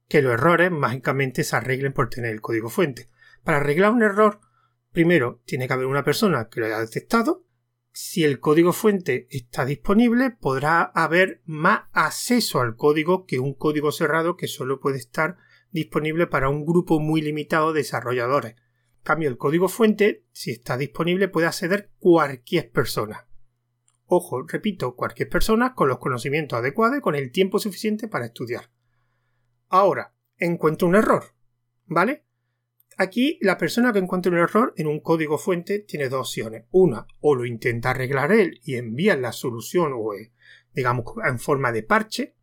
que 0.08 0.22
los 0.22 0.32
errores 0.32 0.70
mágicamente 0.70 1.44
se 1.44 1.54
arreglen 1.54 1.92
por 1.92 2.08
tener 2.08 2.32
el 2.32 2.40
código 2.40 2.70
fuente. 2.70 3.09
Para 3.42 3.58
arreglar 3.58 3.92
un 3.92 4.02
error, 4.02 4.40
Primero, 4.92 5.40
tiene 5.44 5.68
que 5.68 5.72
haber 5.72 5.86
una 5.86 6.04
persona 6.04 6.48
que 6.48 6.60
lo 6.60 6.66
haya 6.66 6.80
detectado. 6.80 7.44
Si 7.92 8.24
el 8.24 8.40
código 8.40 8.72
fuente 8.72 9.28
está 9.30 9.64
disponible, 9.64 10.30
podrá 10.30 10.82
haber 10.82 11.42
más 11.44 11.82
acceso 11.92 12.60
al 12.60 12.76
código 12.76 13.24
que 13.24 13.38
un 13.38 13.54
código 13.54 13.92
cerrado 13.92 14.36
que 14.36 14.48
solo 14.48 14.80
puede 14.80 14.98
estar 14.98 15.36
disponible 15.70 16.26
para 16.26 16.48
un 16.48 16.64
grupo 16.64 16.98
muy 16.98 17.22
limitado 17.22 17.72
de 17.72 17.80
desarrolladores. 17.80 18.54
En 18.54 19.02
cambio, 19.02 19.28
el 19.28 19.38
código 19.38 19.68
fuente, 19.68 20.24
si 20.32 20.50
está 20.50 20.76
disponible, 20.76 21.28
puede 21.28 21.46
acceder 21.46 21.90
cualquier 21.98 22.70
persona. 22.70 23.28
Ojo, 24.04 24.42
repito, 24.42 24.96
cualquier 24.96 25.28
persona 25.28 25.74
con 25.74 25.88
los 25.88 25.98
conocimientos 25.98 26.58
adecuados 26.58 26.98
y 26.98 27.00
con 27.00 27.14
el 27.14 27.30
tiempo 27.30 27.60
suficiente 27.60 28.08
para 28.08 28.26
estudiar. 28.26 28.70
Ahora, 29.68 30.14
encuentro 30.36 30.88
un 30.88 30.96
error, 30.96 31.34
¿vale? 31.86 32.26
Aquí 33.02 33.38
la 33.40 33.56
persona 33.56 33.94
que 33.94 33.98
encuentra 33.98 34.30
un 34.30 34.36
error 34.36 34.74
en 34.76 34.86
un 34.86 35.00
código 35.00 35.38
fuente 35.38 35.78
tiene 35.78 36.10
dos 36.10 36.28
opciones. 36.28 36.66
Una, 36.70 37.06
o 37.20 37.34
lo 37.34 37.46
intenta 37.46 37.92
arreglar 37.92 38.30
él 38.30 38.60
y 38.62 38.74
envía 38.74 39.16
la 39.16 39.32
solución 39.32 39.94
o 39.96 40.12
eh, 40.12 40.34
digamos 40.74 41.06
en 41.26 41.38
forma 41.38 41.72
de 41.72 41.82
parche 41.82 42.34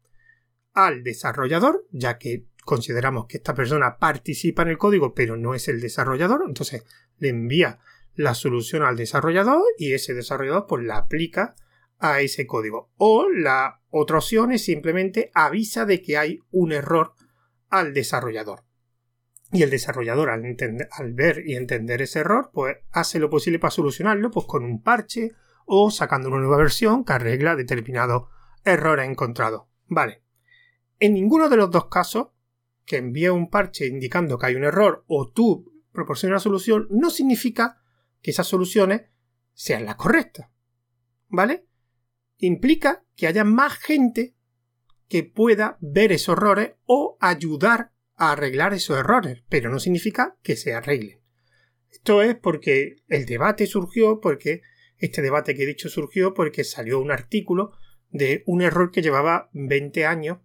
al 0.74 1.04
desarrollador, 1.04 1.86
ya 1.92 2.18
que 2.18 2.48
consideramos 2.66 3.28
que 3.28 3.38
esta 3.38 3.54
persona 3.54 4.00
participa 4.00 4.64
en 4.64 4.70
el 4.70 4.80
código 4.80 5.14
pero 5.14 5.38
no 5.38 5.54
es 5.54 5.68
el 5.68 5.80
desarrollador, 5.80 6.42
entonces 6.48 6.86
le 7.20 7.30
envía 7.30 7.78
la 8.16 8.34
solución 8.34 8.82
al 8.82 8.98
desarrollador 8.98 9.62
y 9.78 9.94
ese 9.94 10.16
desarrollador 10.16 10.66
pues 10.68 10.84
la 10.84 10.98
aplica 10.98 11.54
a 12.00 12.22
ese 12.22 12.48
código. 12.48 12.90
O 12.98 13.30
la 13.30 13.84
otra 13.92 14.18
opción 14.18 14.52
es 14.52 14.66
simplemente 14.66 15.30
avisa 15.36 15.86
de 15.86 16.02
que 16.02 16.18
hay 16.18 16.40
un 16.50 16.72
error 16.72 17.14
al 17.70 17.94
desarrollador. 17.94 18.67
Y 19.51 19.63
el 19.63 19.70
desarrollador, 19.70 20.30
al, 20.30 21.13
ver 21.13 21.44
y 21.46 21.56
entender 21.56 22.01
ese 22.01 22.20
error, 22.20 22.50
pues 22.54 22.77
hace 22.92 23.20
lo 23.20 23.30
posible 23.30 23.60
para 23.60 23.72
solucionarlo, 23.72 24.30
pues 24.30 24.46
con 24.46 24.63
un 24.63 24.82
parche 24.82 25.32
o 25.66 25.89
sacando 25.89 26.30
una 26.30 26.39
nueva 26.39 26.58
versión 26.58 27.06
que 27.06 27.13
arregla 27.13 27.56
determinado 27.56 28.30
error 28.66 29.00
encontrado. 29.00 29.70
Vale. 29.88 30.24
En 31.00 31.13
ninguno 31.13 31.48
de 31.48 31.58
los 31.58 31.72
dos 31.72 31.88
casos, 31.88 32.30
que 32.86 32.98
envíe 32.98 33.30
un 33.30 33.50
parche 33.50 33.88
indicando 33.88 34.38
que 34.38 34.48
hay 34.48 34.56
un 34.56 34.63
error 34.63 35.06
o 35.08 35.32
tú 35.32 35.74
proporcionas 35.92 36.46
una 36.46 36.51
solución, 36.51 36.88
no 36.89 37.10
significa 37.10 37.82
que 38.22 38.32
esas 38.32 38.48
soluciones 38.48 39.04
sean 39.54 39.86
las 39.86 39.96
correctas. 39.96 40.50
¿Vale? 41.27 41.68
Implica 42.38 43.04
que 43.16 43.27
haya 43.27 43.44
más 43.44 43.74
gente 43.74 44.36
que 45.08 45.24
pueda 45.24 45.77
ver 45.82 46.12
esos 46.12 46.38
errores 46.38 46.75
o 46.86 47.18
ayudar 47.20 47.92
arreglar 48.18 48.74
esos 48.74 48.98
errores, 48.98 49.44
pero 49.48 49.70
no 49.70 49.80
significa 49.80 50.38
que 50.44 50.56
se 50.56 50.74
arreglen. 50.74 51.22
Esto 51.90 52.22
es 52.22 52.36
porque 52.36 52.98
el 53.08 53.26
debate 53.26 53.68
surgió, 53.68 54.20
porque 54.20 54.62
este 54.98 55.22
debate 55.22 55.56
que 55.56 55.64
he 55.64 55.68
dicho 55.68 55.90
surgió 55.90 56.34
porque 56.34 56.64
salió 56.64 57.00
un 57.00 57.12
artículo 57.12 57.72
de 58.10 58.44
un 58.46 58.62
error 58.62 58.92
que 58.92 59.02
llevaba 59.02 59.50
20 59.54 60.06
años 60.06 60.40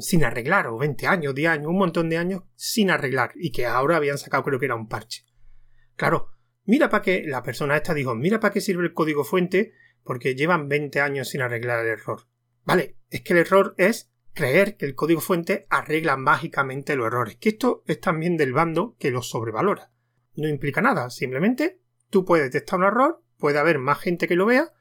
sin 0.00 0.24
arreglar, 0.24 0.66
o 0.66 0.78
20 0.78 1.06
años, 1.06 1.34
10 1.34 1.50
años, 1.50 1.68
un 1.68 1.78
montón 1.78 2.08
de 2.08 2.16
años 2.16 2.42
sin 2.56 2.90
arreglar, 2.90 3.32
y 3.36 3.52
que 3.52 3.66
ahora 3.66 3.96
habían 3.96 4.18
sacado 4.18 4.42
creo 4.42 4.58
que 4.58 4.64
era 4.64 4.74
un 4.74 4.88
parche. 4.88 5.24
Claro, 5.94 6.30
mira 6.64 6.88
para 6.88 7.02
qué, 7.02 7.22
la 7.24 7.42
persona 7.42 7.76
esta 7.76 7.94
dijo, 7.94 8.14
mira 8.14 8.40
para 8.40 8.52
qué 8.52 8.60
sirve 8.60 8.84
el 8.84 8.94
código 8.94 9.22
fuente, 9.24 9.72
porque 10.02 10.34
llevan 10.34 10.68
20 10.68 11.00
años 11.00 11.28
sin 11.28 11.42
arreglar 11.42 11.84
el 11.84 11.92
error. 11.92 12.22
Vale, 12.64 12.96
es 13.08 13.22
que 13.22 13.34
el 13.34 13.40
error 13.40 13.74
es 13.78 14.11
creer 14.34 14.76
que 14.76 14.86
el 14.86 14.94
código 14.94 15.20
fuente 15.20 15.66
arregla 15.68 16.16
mágicamente 16.16 16.96
los 16.96 17.06
errores, 17.06 17.36
que 17.36 17.50
esto 17.50 17.82
es 17.86 18.00
también 18.00 18.36
del 18.36 18.52
bando 18.52 18.96
que 18.98 19.10
los 19.10 19.28
sobrevalora. 19.28 19.92
No 20.34 20.48
implica 20.48 20.80
nada, 20.80 21.10
simplemente 21.10 21.80
tú 22.10 22.24
puedes 22.24 22.50
detectar 22.50 22.78
un 22.78 22.86
error, 22.86 23.22
puede 23.38 23.58
haber 23.58 23.78
más 23.78 23.98
gente 23.98 24.28
que 24.28 24.36
lo 24.36 24.46
vea, 24.46 24.72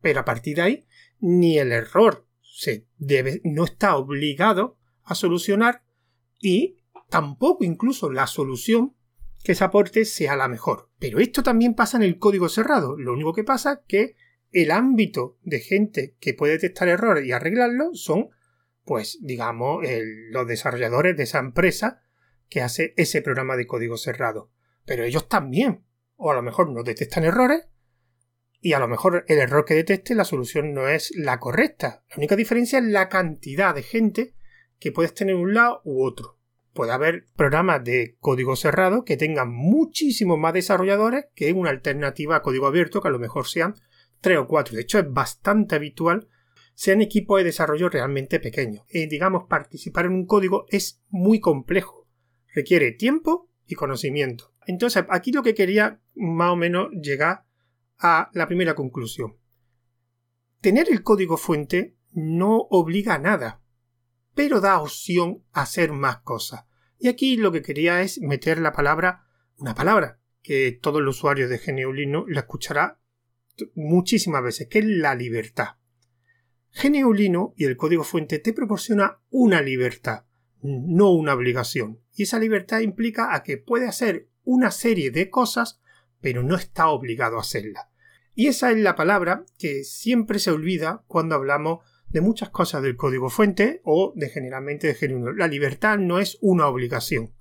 pero 0.00 0.20
a 0.20 0.24
partir 0.24 0.56
de 0.56 0.62
ahí 0.62 0.86
ni 1.20 1.58
el 1.58 1.72
error 1.72 2.26
se 2.40 2.86
debe, 2.96 3.40
no 3.44 3.64
está 3.64 3.96
obligado 3.96 4.78
a 5.02 5.14
solucionar 5.14 5.82
y 6.40 6.78
tampoco 7.08 7.64
incluso 7.64 8.10
la 8.10 8.26
solución 8.26 8.94
que 9.42 9.54
se 9.54 9.64
aporte 9.64 10.04
sea 10.04 10.36
la 10.36 10.48
mejor. 10.48 10.90
Pero 10.98 11.20
esto 11.20 11.42
también 11.42 11.74
pasa 11.74 11.96
en 11.96 12.02
el 12.02 12.18
código 12.18 12.48
cerrado. 12.48 12.96
Lo 12.96 13.12
único 13.12 13.32
que 13.32 13.44
pasa 13.44 13.72
es 13.72 13.78
que 13.86 14.16
el 14.50 14.70
ámbito 14.70 15.38
de 15.42 15.60
gente 15.60 16.16
que 16.20 16.34
puede 16.34 16.54
detectar 16.54 16.88
errores 16.88 17.24
y 17.24 17.32
arreglarlo 17.32 17.94
son 17.94 18.30
pues 18.88 19.18
digamos, 19.20 19.84
los 20.30 20.48
desarrolladores 20.48 21.14
de 21.14 21.24
esa 21.24 21.40
empresa 21.40 22.00
que 22.48 22.62
hace 22.62 22.94
ese 22.96 23.20
programa 23.20 23.54
de 23.56 23.66
código 23.66 23.98
cerrado. 23.98 24.50
Pero 24.86 25.04
ellos 25.04 25.28
también, 25.28 25.84
o 26.16 26.30
a 26.30 26.34
lo 26.34 26.40
mejor 26.40 26.70
no 26.70 26.82
detectan 26.82 27.24
errores, 27.24 27.68
y 28.62 28.72
a 28.72 28.78
lo 28.78 28.88
mejor 28.88 29.26
el 29.28 29.40
error 29.40 29.66
que 29.66 29.74
detecte 29.74 30.14
la 30.14 30.24
solución 30.24 30.72
no 30.72 30.88
es 30.88 31.12
la 31.14 31.38
correcta. 31.38 32.02
La 32.08 32.16
única 32.16 32.34
diferencia 32.34 32.78
es 32.78 32.86
la 32.86 33.10
cantidad 33.10 33.74
de 33.74 33.82
gente 33.82 34.34
que 34.78 34.90
puedes 34.90 35.12
tener 35.12 35.34
un 35.34 35.52
lado 35.52 35.82
u 35.84 36.02
otro. 36.02 36.38
Puede 36.72 36.92
haber 36.92 37.26
programas 37.36 37.84
de 37.84 38.16
código 38.20 38.56
cerrado 38.56 39.04
que 39.04 39.18
tengan 39.18 39.52
muchísimos 39.52 40.38
más 40.38 40.54
desarrolladores 40.54 41.26
que 41.34 41.52
una 41.52 41.68
alternativa 41.68 42.36
a 42.36 42.42
código 42.42 42.66
abierto 42.66 43.02
que 43.02 43.08
a 43.08 43.10
lo 43.10 43.18
mejor 43.18 43.46
sean 43.46 43.74
tres 44.22 44.38
o 44.38 44.46
cuatro. 44.46 44.76
De 44.76 44.80
hecho, 44.80 44.98
es 44.98 45.12
bastante 45.12 45.74
habitual 45.74 46.28
sean 46.78 47.02
equipos 47.02 47.40
de 47.40 47.44
desarrollo 47.44 47.88
realmente 47.88 48.38
pequeños. 48.38 48.84
Y 48.88 49.08
digamos, 49.08 49.48
participar 49.48 50.06
en 50.06 50.12
un 50.12 50.26
código 50.26 50.64
es 50.68 51.02
muy 51.08 51.40
complejo. 51.40 52.06
Requiere 52.54 52.92
tiempo 52.92 53.50
y 53.66 53.74
conocimiento. 53.74 54.54
Entonces, 54.64 55.04
aquí 55.08 55.32
lo 55.32 55.42
que 55.42 55.54
quería 55.54 56.00
más 56.14 56.52
o 56.52 56.56
menos 56.56 56.90
llegar 56.92 57.46
a 57.98 58.30
la 58.32 58.46
primera 58.46 58.76
conclusión. 58.76 59.38
Tener 60.60 60.88
el 60.88 61.02
código 61.02 61.36
fuente 61.36 61.96
no 62.12 62.58
obliga 62.70 63.14
a 63.14 63.18
nada, 63.18 63.60
pero 64.36 64.60
da 64.60 64.80
opción 64.80 65.42
a 65.50 65.62
hacer 65.62 65.90
más 65.90 66.18
cosas. 66.18 66.66
Y 66.96 67.08
aquí 67.08 67.36
lo 67.36 67.50
que 67.50 67.62
quería 67.62 68.02
es 68.02 68.20
meter 68.20 68.60
la 68.60 68.70
palabra, 68.70 69.24
una 69.56 69.74
palabra 69.74 70.20
que 70.42 70.78
todo 70.80 71.00
el 71.00 71.08
usuario 71.08 71.48
de 71.48 71.58
GNU 71.58 71.92
Linux 71.92 72.30
la 72.30 72.42
escuchará 72.42 73.00
muchísimas 73.74 74.44
veces, 74.44 74.68
que 74.68 74.78
es 74.78 74.84
la 74.84 75.16
libertad. 75.16 75.78
GNU 76.72 77.54
y 77.56 77.64
el 77.64 77.76
código 77.76 78.04
fuente 78.04 78.38
te 78.38 78.52
proporciona 78.52 79.20
una 79.30 79.62
libertad, 79.62 80.24
no 80.62 81.10
una 81.10 81.34
obligación. 81.34 82.00
Y 82.14 82.24
esa 82.24 82.38
libertad 82.38 82.80
implica 82.80 83.34
a 83.34 83.42
que 83.42 83.58
puede 83.58 83.86
hacer 83.86 84.28
una 84.44 84.70
serie 84.70 85.10
de 85.10 85.30
cosas, 85.30 85.80
pero 86.20 86.42
no 86.42 86.56
está 86.56 86.88
obligado 86.88 87.36
a 87.36 87.40
hacerla. 87.40 87.90
Y 88.34 88.46
esa 88.46 88.70
es 88.70 88.78
la 88.78 88.94
palabra 88.94 89.44
que 89.58 89.84
siempre 89.84 90.38
se 90.38 90.50
olvida 90.50 91.04
cuando 91.06 91.34
hablamos 91.34 91.80
de 92.08 92.20
muchas 92.20 92.50
cosas 92.50 92.82
del 92.82 92.96
código 92.96 93.30
fuente 93.30 93.80
o 93.84 94.12
de 94.16 94.28
generalmente 94.28 94.86
de 94.86 95.08
GNU. 95.08 95.32
La 95.32 95.48
libertad 95.48 95.98
no 95.98 96.18
es 96.18 96.38
una 96.40 96.68
obligación, 96.68 97.34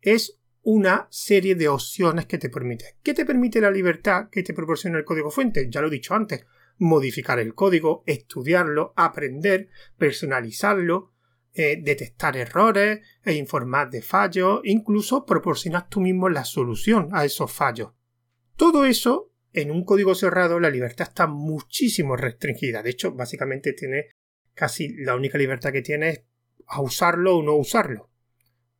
es 0.00 0.38
una 0.62 1.08
serie 1.10 1.54
de 1.54 1.68
opciones 1.68 2.26
que 2.26 2.38
te 2.38 2.48
permite. 2.48 2.96
¿Qué 3.02 3.14
te 3.14 3.26
permite 3.26 3.60
la 3.60 3.70
libertad 3.70 4.28
que 4.30 4.42
te 4.42 4.54
proporciona 4.54 4.98
el 4.98 5.04
código 5.04 5.30
fuente? 5.30 5.68
Ya 5.70 5.80
lo 5.80 5.88
he 5.88 5.90
dicho 5.90 6.14
antes, 6.14 6.44
modificar 6.78 7.38
el 7.38 7.54
código, 7.54 8.02
estudiarlo, 8.06 8.92
aprender, 8.96 9.68
personalizarlo, 9.96 11.12
eh, 11.52 11.78
detectar 11.80 12.36
errores 12.36 13.00
e 13.22 13.34
informar 13.34 13.88
de 13.90 14.02
fallos, 14.02 14.60
incluso 14.64 15.24
proporcionar 15.24 15.88
tú 15.88 16.00
mismo 16.00 16.28
la 16.28 16.44
solución 16.44 17.10
a 17.12 17.24
esos 17.24 17.52
fallos. 17.52 17.92
Todo 18.56 18.84
eso, 18.84 19.32
en 19.52 19.70
un 19.70 19.84
código 19.84 20.14
cerrado, 20.14 20.58
la 20.58 20.70
libertad 20.70 21.08
está 21.08 21.26
muchísimo 21.26 22.16
restringida. 22.16 22.82
De 22.82 22.90
hecho, 22.90 23.12
básicamente 23.12 23.72
tiene 23.72 24.08
casi 24.54 24.96
la 24.96 25.14
única 25.14 25.38
libertad 25.38 25.72
que 25.72 25.82
tiene 25.82 26.08
es 26.08 26.24
a 26.66 26.80
usarlo 26.80 27.36
o 27.36 27.42
no 27.42 27.54
usarlo. 27.54 28.10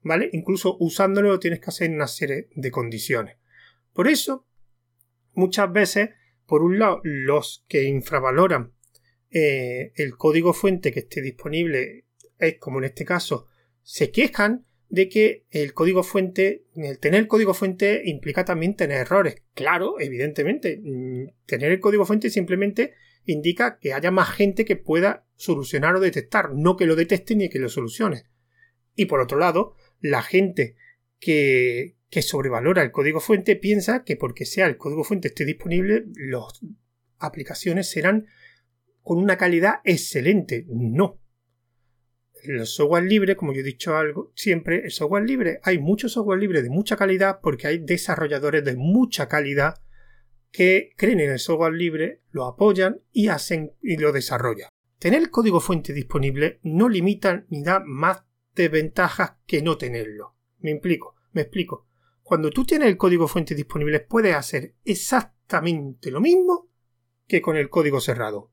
¿Vale? 0.03 0.29
Incluso 0.33 0.77
usándolo 0.81 1.39
tienes 1.39 1.61
que 1.61 1.71
hacer 1.71 1.91
una 1.91 2.09
serie 2.09 2.49
de 2.55 2.71
condiciones. 2.71 3.37
Por 3.93 4.09
eso, 4.09 4.47
muchas 5.33 5.73
veces 5.73 6.11
por 6.47 6.63
un 6.63 6.79
lado, 6.79 7.01
los 7.03 7.65
que 7.69 7.85
infravaloran 7.85 8.73
eh, 9.31 9.93
el 9.97 10.17
código 10.17 10.53
fuente 10.53 10.93
que 10.93 11.01
esté 11.01 11.21
disponible, 11.21 12.05
es 12.39 12.59
como 12.59 12.79
en 12.79 12.85
este 12.85 13.05
caso, 13.05 13.47
se 13.83 14.11
quejan 14.11 14.65
de 14.89 15.09
que 15.09 15.45
el 15.51 15.75
código 15.75 16.03
fuente, 16.03 16.67
el 16.77 16.99
tener 17.01 17.27
código 17.27 17.53
fuente 17.53 18.03
implica 18.05 18.45
también 18.45 18.77
tener 18.77 18.99
errores. 18.99 19.43
Claro, 19.55 19.99
evidentemente, 19.99 20.81
mm, 20.83 21.27
tener 21.47 21.73
el 21.73 21.81
código 21.81 22.07
fuente 22.07 22.31
simplemente 22.31 22.95
indica 23.25 23.79
que 23.81 23.93
haya 23.93 24.11
más 24.11 24.31
gente 24.31 24.65
que 24.65 24.77
pueda 24.77 25.27
solucionar 25.37 25.97
o 25.97 26.01
detectar, 26.01 26.53
no 26.55 26.77
que 26.77 26.87
lo 26.87 26.95
detecte 26.95 27.35
ni 27.35 27.49
que 27.49 27.59
lo 27.59 27.69
solucione. 27.69 28.25
Y 28.95 29.07
por 29.07 29.21
otro 29.21 29.39
lado, 29.39 29.75
la 30.01 30.23
gente 30.23 30.77
que, 31.19 31.97
que 32.15 32.23
sobrevalora 32.23 32.81
el 32.81 32.93
código 32.93 33.19
fuente 33.19 33.57
piensa 33.57 34.05
que 34.05 34.15
porque 34.15 34.45
sea 34.45 34.69
el 34.69 34.77
código 34.77 35.03
fuente 35.03 35.27
esté 35.27 35.45
disponible, 35.45 36.05
las 36.15 36.61
aplicaciones 37.19 37.91
serán 37.91 38.29
con 39.03 39.19
una 39.19 39.37
calidad 39.37 39.81
excelente. 39.83 40.65
No. 40.69 41.21
los 42.45 42.73
software 42.73 43.03
libres, 43.03 43.35
como 43.35 43.53
yo 43.53 43.63
he 43.63 43.65
dicho 43.65 43.97
algo, 43.97 44.31
siempre 44.37 44.85
el 44.85 44.93
software 44.93 45.25
libre, 45.25 45.59
hay 45.65 45.81
mucho 45.81 46.09
software 46.09 46.39
libre 46.39 46.63
de 46.63 46.71
mucha 46.71 46.97
calidad 46.97 47.41
porque 47.43 47.67
hay 47.67 47.79
desarrolladores 47.79 48.65
de 48.65 48.77
mucha 48.77 49.27
calidad 49.27 49.83
que 50.53 50.93
creen 50.97 51.19
en 51.19 51.33
el 51.33 51.41
software 51.41 51.75
libre, 51.75 52.23
lo 52.31 52.45
apoyan 52.45 53.01
y 53.11 53.27
hacen 53.27 53.73
y 53.83 53.97
lo 53.97 54.13
desarrollan. 54.13 54.69
Tener 55.01 55.21
el 55.21 55.31
código 55.31 55.59
fuente 55.59 55.93
disponible 55.93 56.61
no 56.63 56.89
limita 56.89 57.45
ni 57.49 57.65
da 57.65 57.83
más 57.85 58.23
desventajas 58.55 59.33
que 59.49 59.63
no 59.63 59.77
tenerlo. 59.79 60.37
Me 60.61 60.71
explico, 60.71 61.17
me 61.33 61.41
explico. 61.41 61.89
Cuando 62.25 62.49
tú 62.49 62.65
tienes 62.65 62.89
el 62.89 62.97
código 62.97 63.29
fuente 63.29 63.55
disponible 63.55 64.01
puedes 64.01 64.35
hacer 64.35 64.75
exactamente 64.83 66.11
lo 66.11 66.23
mismo 66.23 66.71
que 67.29 67.43
con 67.43 67.59
el 67.59 67.69
código 67.69 68.01
cerrado. 68.01 68.51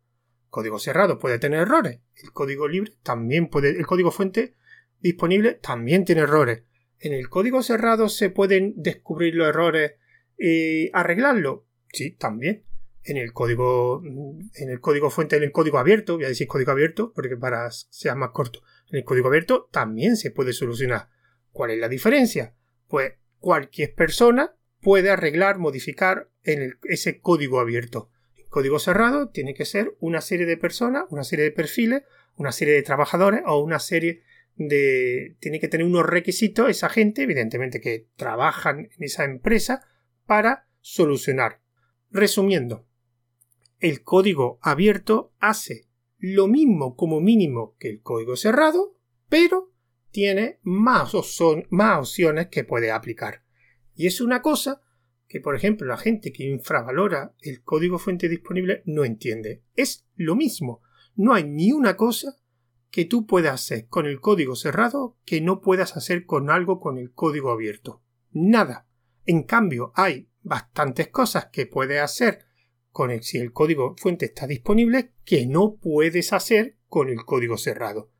código 0.50 0.78
cerrado 0.78 1.18
puede 1.18 1.40
tener 1.40 1.62
errores. 1.62 2.01
El 2.16 2.34
código 2.34 2.68
libre 2.68 2.92
también 3.01 3.48
puede. 3.48 3.70
El 3.70 3.88
código 3.88 4.12
fuente 4.12 4.56
disponible 5.00 5.54
también 5.54 6.04
tiene 6.04 6.22
errores. 6.22 6.63
En 7.00 7.13
el 7.13 7.30
código 7.30 7.63
cerrado 7.63 8.10
se 8.10 8.30
pueden 8.30 8.74
descubrir 8.75 9.36
los 9.36 9.48
errores 9.48 9.94
y 10.38 10.90
arreglarlo. 10.92 11.66
Sí, 11.94 12.12
también. 12.12 12.66
En 13.04 13.16
el 13.16 13.32
código, 13.32 14.04
en 14.04 14.70
el 14.70 14.82
código 14.82 15.10
fuente, 15.10 15.38
en 15.38 15.44
el 15.44 15.54
código 15.54 15.78
abierto, 15.78 16.16
voy 16.16 16.25
a 16.25 16.28
decir 16.28 16.46
código 16.46 16.72
abierto 16.72 17.13
porque 17.16 17.38
para 17.38 17.72
sea 17.72 18.16
más 18.16 18.32
corto, 18.32 18.63
en 18.90 18.98
el 18.98 19.06
código 19.06 19.30
abierto 19.30 19.70
también 19.72 20.18
se 20.18 20.30
puede 20.30 20.51
solucionar. 20.51 21.10
¿Cuál 21.51 21.72
es 21.72 21.80
la 21.80 21.88
diferencia? 21.88 22.54
Pues 22.88 23.13
cualquier 23.42 23.94
persona 23.94 24.56
puede 24.80 25.10
arreglar, 25.10 25.58
modificar 25.58 26.30
en 26.44 26.78
ese 26.84 27.20
código 27.20 27.60
abierto. 27.60 28.10
En 28.38 28.48
código 28.48 28.80
cerrado 28.80 29.30
tiene 29.30 29.54
que 29.54 29.66
ser 29.66 29.96
una 30.00 30.22
serie 30.22 30.46
de 30.46 30.58
personas, 30.58 31.06
una 31.10 31.24
serie 31.24 31.46
de 31.46 31.52
perfiles, 31.52 32.04
una 32.38 32.52
serie 32.52 32.76
de 32.76 32.84
trabajadores 32.84 33.42
o 33.46 33.60
una 33.60 33.80
serie 33.80 34.22
de... 34.56 35.36
tiene 35.40 35.60
que 35.60 35.68
tener 35.68 35.86
unos 35.86 36.06
requisitos 36.06 36.70
esa 36.70 36.88
gente, 36.88 37.24
evidentemente 37.24 37.82
que 37.82 38.08
trabajan 38.16 38.90
en 38.98 39.04
esa 39.04 39.26
empresa, 39.26 39.86
para 40.26 40.68
solucionar. 40.80 41.62
Resumiendo, 42.10 42.86
el 43.80 44.04
código 44.04 44.60
abierto 44.62 45.34
hace 45.40 45.88
lo 46.18 46.48
mismo 46.48 46.96
como 46.96 47.20
mínimo 47.20 47.76
que 47.80 47.90
el 47.90 48.02
código 48.02 48.36
cerrado, 48.36 48.96
pero 49.28 49.71
tiene 50.12 50.60
más, 50.63 51.13
más 51.70 52.00
opciones 52.00 52.48
que 52.48 52.63
puede 52.63 52.91
aplicar. 52.91 53.44
Y 53.96 54.08
es 54.08 54.22
una 54.22 54.41
cosa 54.41 54.82
que, 55.27 55.39
por 55.39 55.56
ejemplo, 55.56 55.88
la 55.88 55.98
gente 55.98 56.34
que 56.34 56.44
infravalora 56.44 57.34
el 57.41 57.63
código 57.63 57.98
fuente 57.98 58.27
disponible 58.27 58.84
no 58.86 59.06
entiende. 59.06 59.63
Es 59.75 60.06
lo 60.15 60.36
mismo. 60.36 60.82
No 61.15 61.34
hay 61.34 61.46
ni 61.46 61.72
una 61.72 61.96
cosa 61.96 62.36
que 62.89 63.06
tú 63.06 63.25
puedas 63.25 63.53
hacer 63.53 63.88
con 63.88 64.06
el 64.06 64.20
código 64.20 64.56
cerrado 64.56 65.18
que 65.24 65.39
no 65.39 65.62
puedas 65.62 65.96
hacer 65.96 66.25
con 66.25 66.50
algo 66.50 66.80
con 66.80 66.98
el 66.98 67.13
código 67.13 67.51
abierto. 67.51 68.03
Nada. 68.32 68.88
En 69.25 69.44
cambio, 69.44 69.94
hay 69.96 70.30
bastantes 70.41 71.08
cosas 71.08 71.48
que 71.51 71.65
puedes 71.65 72.01
hacer 72.01 72.46
con 72.89 73.12
el, 73.12 73.24
si 73.24 73.38
el 73.38 73.53
código 73.53 73.96
fuente 73.98 74.25
está 74.25 74.48
disponible 74.48 75.13
que 75.24 75.46
no 75.46 75.77
puedes 75.77 76.34
hacer 76.34 76.77
con 76.88 77.10
el 77.10 77.24
código 77.24 77.58
cerrado. 77.58 78.12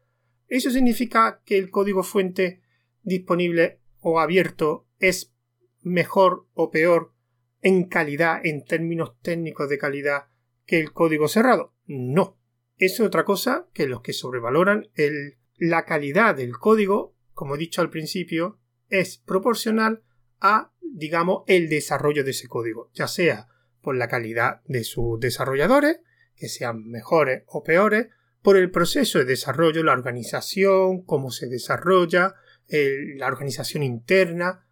¿Eso 0.51 0.70
significa 0.70 1.41
que 1.46 1.58
el 1.58 1.70
código 1.70 2.03
fuente 2.03 2.62
disponible 3.03 3.79
o 4.01 4.20
abierto 4.20 4.86
es 5.00 5.34
mejor 5.81 6.46
o 6.53 6.70
peor 6.72 7.13
en 7.62 7.86
calidad, 7.86 8.46
en 8.46 8.65
términos 8.65 9.13
técnicos 9.22 9.70
de 9.70 9.77
calidad, 9.77 10.25
que 10.65 10.81
el 10.81 10.91
código 10.91 11.29
cerrado? 11.29 11.74
No. 11.86 12.38
Es 12.75 13.00
otra 13.00 13.24
cosa 13.24 13.70
que 13.74 13.88
los 13.88 14.01
que 14.01 14.12
sobrevaloran 14.12 14.89
el, 14.96 15.38
la 15.55 15.86
calidad 15.86 16.36
del 16.36 16.58
código, 16.58 17.15
como 17.31 17.55
he 17.55 17.58
dicho 17.58 17.79
al 17.79 17.89
principio, 17.89 18.60
es 18.89 19.20
proporcional 19.20 20.03
a, 20.41 20.74
digamos, 20.81 21.43
el 21.48 21.70
desarrollo 21.70 22.25
de 22.25 22.31
ese 22.31 22.50
código, 22.50 22.91
ya 22.93 23.08
sea 23.08 23.48
por 23.79 23.96
la 23.96 24.10
calidad 24.10 24.62
de 24.65 24.84
sus 24.84 25.17
desarrolladores, 25.17 26.01
que 26.36 26.50
sean 26.50 26.84
mejores 26.89 27.43
o 27.48 27.63
peores, 27.63 28.10
por 28.41 28.57
el 28.57 28.71
proceso 28.71 29.19
de 29.19 29.25
desarrollo, 29.25 29.83
la 29.83 29.93
organización, 29.93 31.03
cómo 31.03 31.31
se 31.31 31.48
desarrolla, 31.48 32.35
la 32.68 33.27
organización 33.27 33.83
interna. 33.83 34.68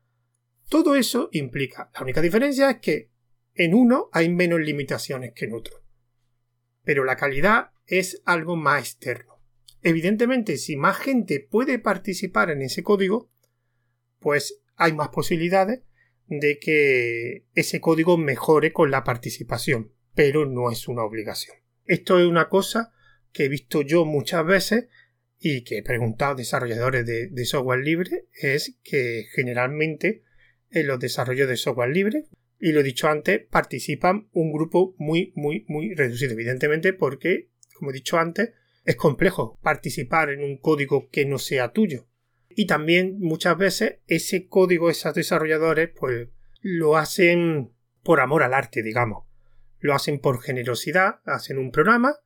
Todo 0.70 0.96
eso 0.96 1.30
implica. 1.32 1.92
La 1.94 2.02
única 2.02 2.22
diferencia 2.22 2.70
es 2.70 2.78
que 2.78 3.12
en 3.54 3.74
uno 3.74 4.10
hay 4.12 4.30
menos 4.30 4.60
limitaciones 4.60 5.34
que 5.34 5.46
en 5.46 5.54
otro. 5.54 5.84
Pero 6.84 7.04
la 7.04 7.18
calidad 7.18 7.72
es 7.86 8.22
algo 8.26 8.56
más 8.56 8.82
externo. 8.82 9.40
Evidentemente, 9.82 10.58
si 10.58 10.76
más 10.76 10.98
gente 10.98 11.40
puede 11.40 11.80
participar 11.80 12.50
en 12.50 12.62
ese 12.62 12.84
código, 12.84 13.32
pues 14.20 14.62
hay 14.76 14.94
más 14.94 15.10
posibilidades 15.10 15.82
de 16.28 16.60
que 16.60 17.46
ese 17.56 17.82
código 17.82 18.18
mejore 18.18 18.72
con 18.72 18.92
la 18.92 19.04
participación, 19.04 19.94
pero 20.14 20.46
no 20.46 20.72
es 20.72 20.88
una 20.88 21.04
obligación. 21.04 21.58
Esto 21.86 22.20
es 22.20 22.28
una 22.28 22.50
cosa 22.50 22.94
que 23.32 23.46
he 23.46 23.50
visto 23.50 23.82
yo 23.82 24.06
muchas 24.06 24.46
veces 24.46 24.88
y 25.40 25.62
que 25.64 25.78
he 25.78 25.84
preguntado 25.84 26.34
a 26.34 26.36
desarrolladores 26.36 27.06
de, 27.06 27.46
software 27.46 27.80
libre 27.80 28.28
es 28.34 28.78
que 28.84 29.26
generalmente 29.32 30.24
en 30.70 30.88
los 30.88 31.00
desarrollos 31.00 31.48
de 31.48 31.58
software 31.58 31.90
libre, 31.90 32.26
y 32.60 32.74
lo 32.74 32.82
he 32.82 32.84
dicho 32.84 33.08
antes, 33.08 33.42
participan 33.50 34.28
un 34.34 34.52
grupo 34.52 34.96
muy, 34.98 35.32
muy, 35.36 35.66
muy 35.68 35.96
reducido, 35.96 36.34
evidentemente 36.34 36.94
porque, 36.94 37.50
como 37.74 37.92
he 37.92 37.94
dicho 37.94 38.20
antes, 38.20 38.52
es 38.84 38.96
complejo 38.96 39.58
participar 39.62 40.30
en 40.30 40.44
un 40.44 40.58
código 40.58 41.10
que 41.10 41.26
no 41.26 41.40
sea 41.40 41.72
tuyo. 41.72 42.08
Y 42.50 42.66
también 42.66 43.20
muchas 43.20 43.58
veces 43.58 44.00
ese 44.08 44.48
código, 44.48 44.90
esos 44.90 45.14
desarrolladores, 45.14 45.90
pues 45.98 46.28
lo 46.62 46.98
hacen 46.98 47.72
por 48.04 48.20
amor 48.20 48.44
al 48.44 48.54
arte, 48.54 48.84
digamos. 48.84 49.26
Lo 49.80 49.94
hacen 49.94 50.20
por 50.20 50.42
generosidad, 50.42 51.22
hacen 51.26 51.58
un 51.58 51.72
programa, 51.72 52.18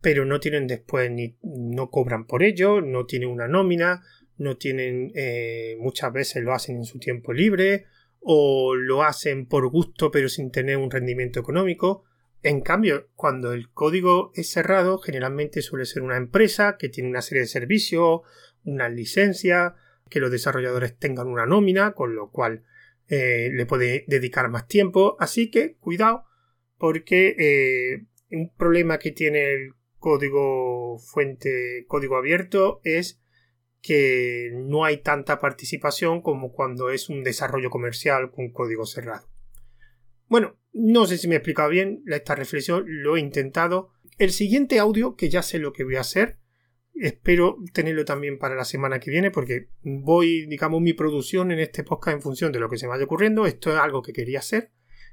pero 0.00 0.24
no 0.24 0.40
tienen 0.40 0.66
después 0.66 1.10
ni 1.10 1.36
no 1.42 1.90
cobran 1.90 2.26
por 2.26 2.42
ello, 2.42 2.80
no 2.80 3.06
tienen 3.06 3.28
una 3.28 3.48
nómina, 3.48 4.02
no 4.38 4.56
tienen 4.56 5.12
eh, 5.14 5.76
muchas 5.78 6.12
veces 6.12 6.42
lo 6.42 6.54
hacen 6.54 6.76
en 6.76 6.84
su 6.84 6.98
tiempo 6.98 7.32
libre 7.32 7.84
o 8.20 8.74
lo 8.74 9.02
hacen 9.02 9.46
por 9.46 9.68
gusto 9.70 10.10
pero 10.10 10.28
sin 10.28 10.50
tener 10.50 10.76
un 10.76 10.90
rendimiento 10.90 11.40
económico. 11.40 12.04
En 12.42 12.62
cambio, 12.62 13.10
cuando 13.16 13.52
el 13.52 13.70
código 13.70 14.32
es 14.34 14.50
cerrado, 14.50 14.98
generalmente 14.98 15.60
suele 15.60 15.84
ser 15.84 16.02
una 16.02 16.16
empresa 16.16 16.76
que 16.78 16.88
tiene 16.88 17.10
una 17.10 17.20
serie 17.20 17.42
de 17.42 17.48
servicios 17.48 18.22
una 18.64 18.88
licencia, 18.88 19.74
que 20.08 20.20
los 20.20 20.30
desarrolladores 20.30 20.98
tengan 20.98 21.28
una 21.28 21.46
nómina, 21.46 21.92
con 21.92 22.14
lo 22.14 22.30
cual 22.30 22.64
eh, 23.08 23.50
le 23.52 23.66
puede 23.66 24.04
dedicar 24.08 24.48
más 24.48 24.66
tiempo. 24.66 25.16
Así 25.20 25.50
que 25.50 25.76
cuidado, 25.76 26.24
porque 26.78 27.34
eh, 27.38 28.06
un 28.30 28.54
problema 28.54 28.98
que 28.98 29.12
tiene 29.12 29.52
el 29.52 29.74
código 30.00 30.98
fuente, 30.98 31.84
código 31.86 32.16
abierto, 32.16 32.80
es 32.82 33.22
que 33.80 34.50
no 34.52 34.84
hay 34.84 34.98
tanta 34.98 35.38
participación 35.38 36.20
como 36.22 36.52
cuando 36.52 36.90
es 36.90 37.08
un 37.08 37.22
desarrollo 37.22 37.70
comercial 37.70 38.30
con 38.30 38.50
código 38.50 38.84
cerrado. 38.84 39.28
Bueno, 40.26 40.58
no 40.72 41.06
sé 41.06 41.18
si 41.18 41.28
me 41.28 41.34
he 41.34 41.38
explicado 41.38 41.70
bien 41.70 42.02
esta 42.06 42.34
reflexión, 42.34 42.84
lo 42.86 43.16
he 43.16 43.20
intentado. 43.20 43.92
El 44.18 44.32
siguiente 44.32 44.78
audio, 44.78 45.16
que 45.16 45.28
ya 45.28 45.42
sé 45.42 45.58
lo 45.58 45.72
que 45.72 45.84
voy 45.84 45.96
a 45.96 46.00
hacer, 46.00 46.38
espero 46.94 47.56
tenerlo 47.72 48.04
también 48.04 48.38
para 48.38 48.54
la 48.54 48.64
semana 48.64 49.00
que 49.00 49.10
viene 49.10 49.30
porque 49.30 49.70
voy, 49.82 50.46
digamos, 50.46 50.82
mi 50.82 50.92
producción 50.92 51.50
en 51.50 51.58
este 51.58 51.84
podcast 51.84 52.16
en 52.16 52.22
función 52.22 52.52
de 52.52 52.60
lo 52.60 52.68
que 52.68 52.76
se 52.76 52.86
me 52.86 52.90
vaya 52.90 53.04
ocurriendo. 53.04 53.46
Esto 53.46 53.70
es 53.70 53.78
algo 53.78 54.02
que 54.02 54.12
quería 54.12 54.40
hacer. 54.40 54.72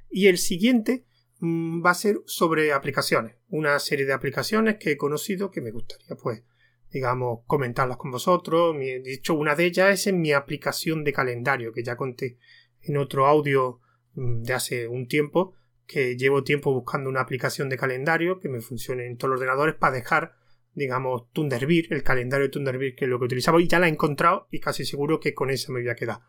Y 0.10 0.28
el 0.28 0.38
siguiente 0.38 1.06
va 1.42 1.92
a 1.92 1.96
ser 1.96 2.18
sobre 2.26 2.74
aplicaciones. 2.74 3.36
Una 3.50 3.78
serie 3.80 4.06
de 4.06 4.14
aplicaciones 4.14 4.78
que 4.78 4.92
he 4.92 4.98
conocido 4.98 5.52
que 5.52 5.62
me 5.62 5.72
gustaría, 5.72 6.16
pues, 6.16 6.44
digamos, 6.92 7.42
comentarlas 7.46 7.98
con 7.98 8.12
vosotros. 8.12 8.76
De 8.78 9.14
hecho, 9.14 9.36
una 9.36 9.56
de 9.56 9.66
ellas 9.66 9.94
es 9.94 10.08
en 10.08 10.22
mi 10.22 10.34
aplicación 10.34 11.04
de 11.04 11.14
calendario, 11.14 11.74
que 11.74 11.84
ya 11.84 11.96
conté 11.96 12.38
en 12.82 12.98
otro 12.98 13.28
audio 13.28 13.80
mm, 14.14 14.44
de 14.44 14.54
hace 14.54 14.88
un 14.88 15.08
tiempo, 15.08 15.54
que 15.86 16.18
llevo 16.18 16.44
tiempo 16.44 16.74
buscando 16.74 17.10
una 17.10 17.22
aplicación 17.22 17.70
de 17.70 17.78
calendario 17.78 18.40
que 18.40 18.50
me 18.50 18.62
funcione 18.62 19.06
en 19.06 19.18
todos 19.18 19.32
los 19.32 19.40
ordenadores 19.40 19.76
para 19.76 19.96
dejar 19.96 20.36
digamos, 20.78 21.32
Thunderbird, 21.34 21.92
el 21.92 22.04
calendario 22.04 22.46
de 22.46 22.52
Thunderbird 22.52 22.96
que 22.96 23.06
es 23.06 23.10
lo 23.10 23.18
que 23.18 23.26
utilizaba 23.26 23.60
y 23.60 23.68
ya 23.68 23.80
la 23.80 23.88
he 23.88 23.90
encontrado 23.90 24.48
y 24.52 24.60
casi 24.60 24.86
seguro 24.86 25.20
que 25.20 25.34
con 25.34 25.50
esa 25.50 25.72
me 25.72 25.80
voy 25.80 25.90
a 25.90 25.96
quedar. 25.96 26.20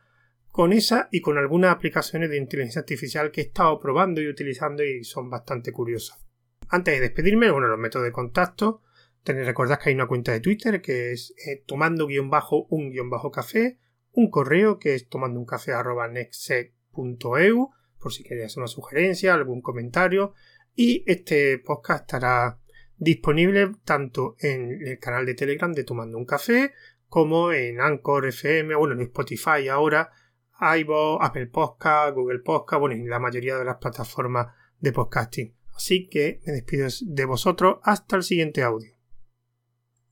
Con 0.58 0.72
esa 0.72 1.08
y 1.12 1.20
con 1.20 1.38
algunas 1.38 1.70
aplicaciones 1.70 2.30
de 2.30 2.36
inteligencia 2.36 2.80
artificial 2.80 3.30
que 3.30 3.42
he 3.42 3.44
estado 3.44 3.78
probando 3.78 4.20
y 4.20 4.26
utilizando 4.26 4.82
y 4.82 5.04
son 5.04 5.30
bastante 5.30 5.70
curiosas. 5.70 6.18
Antes 6.68 6.94
de 6.94 7.00
despedirme, 7.00 7.52
bueno, 7.52 7.68
los 7.68 7.78
métodos 7.78 8.06
de 8.06 8.10
contacto, 8.10 8.82
tenéis 9.22 9.46
recordad 9.46 9.78
que 9.78 9.90
hay 9.90 9.94
una 9.94 10.08
cuenta 10.08 10.32
de 10.32 10.40
Twitter 10.40 10.82
que 10.82 11.12
es 11.12 11.32
eh, 11.46 11.62
tomando 11.64 12.08
guion 12.08 12.28
bajo 12.28 12.66
un 12.70 12.90
guion 12.90 13.08
bajo 13.08 13.30
café, 13.30 13.78
un 14.10 14.30
correo 14.30 14.80
que 14.80 14.96
es 14.96 15.08
tomando 15.08 15.38
un 15.38 15.46
café 15.46 15.74
arroba 15.74 16.10
por 16.90 18.12
si 18.12 18.24
queréis 18.24 18.56
una 18.56 18.66
sugerencia, 18.66 19.34
algún 19.34 19.62
comentario 19.62 20.34
y 20.74 21.04
este 21.06 21.58
podcast 21.58 22.00
estará 22.00 22.58
disponible 22.96 23.70
tanto 23.84 24.34
en 24.40 24.84
el 24.84 24.98
canal 24.98 25.24
de 25.24 25.34
Telegram 25.34 25.72
de 25.72 25.84
Tomando 25.84 26.18
un 26.18 26.26
Café, 26.26 26.72
como 27.08 27.52
en 27.52 27.80
Anchor 27.80 28.26
FM, 28.26 28.74
bueno, 28.74 28.94
en 28.94 29.02
Spotify 29.02 29.68
ahora, 29.70 30.10
iVoox, 30.60 31.24
Apple 31.24 31.46
Podcast, 31.46 32.14
Google 32.14 32.40
Podcast, 32.40 32.80
bueno, 32.80 32.96
en 32.96 33.08
la 33.08 33.18
mayoría 33.18 33.56
de 33.56 33.64
las 33.64 33.76
plataformas 33.76 34.48
de 34.80 34.92
podcasting. 34.92 35.54
Así 35.74 36.08
que 36.08 36.40
me 36.44 36.52
despido 36.52 36.88
de 37.00 37.24
vosotros 37.24 37.78
hasta 37.82 38.16
el 38.16 38.22
siguiente 38.22 38.62
audio. 38.62 38.97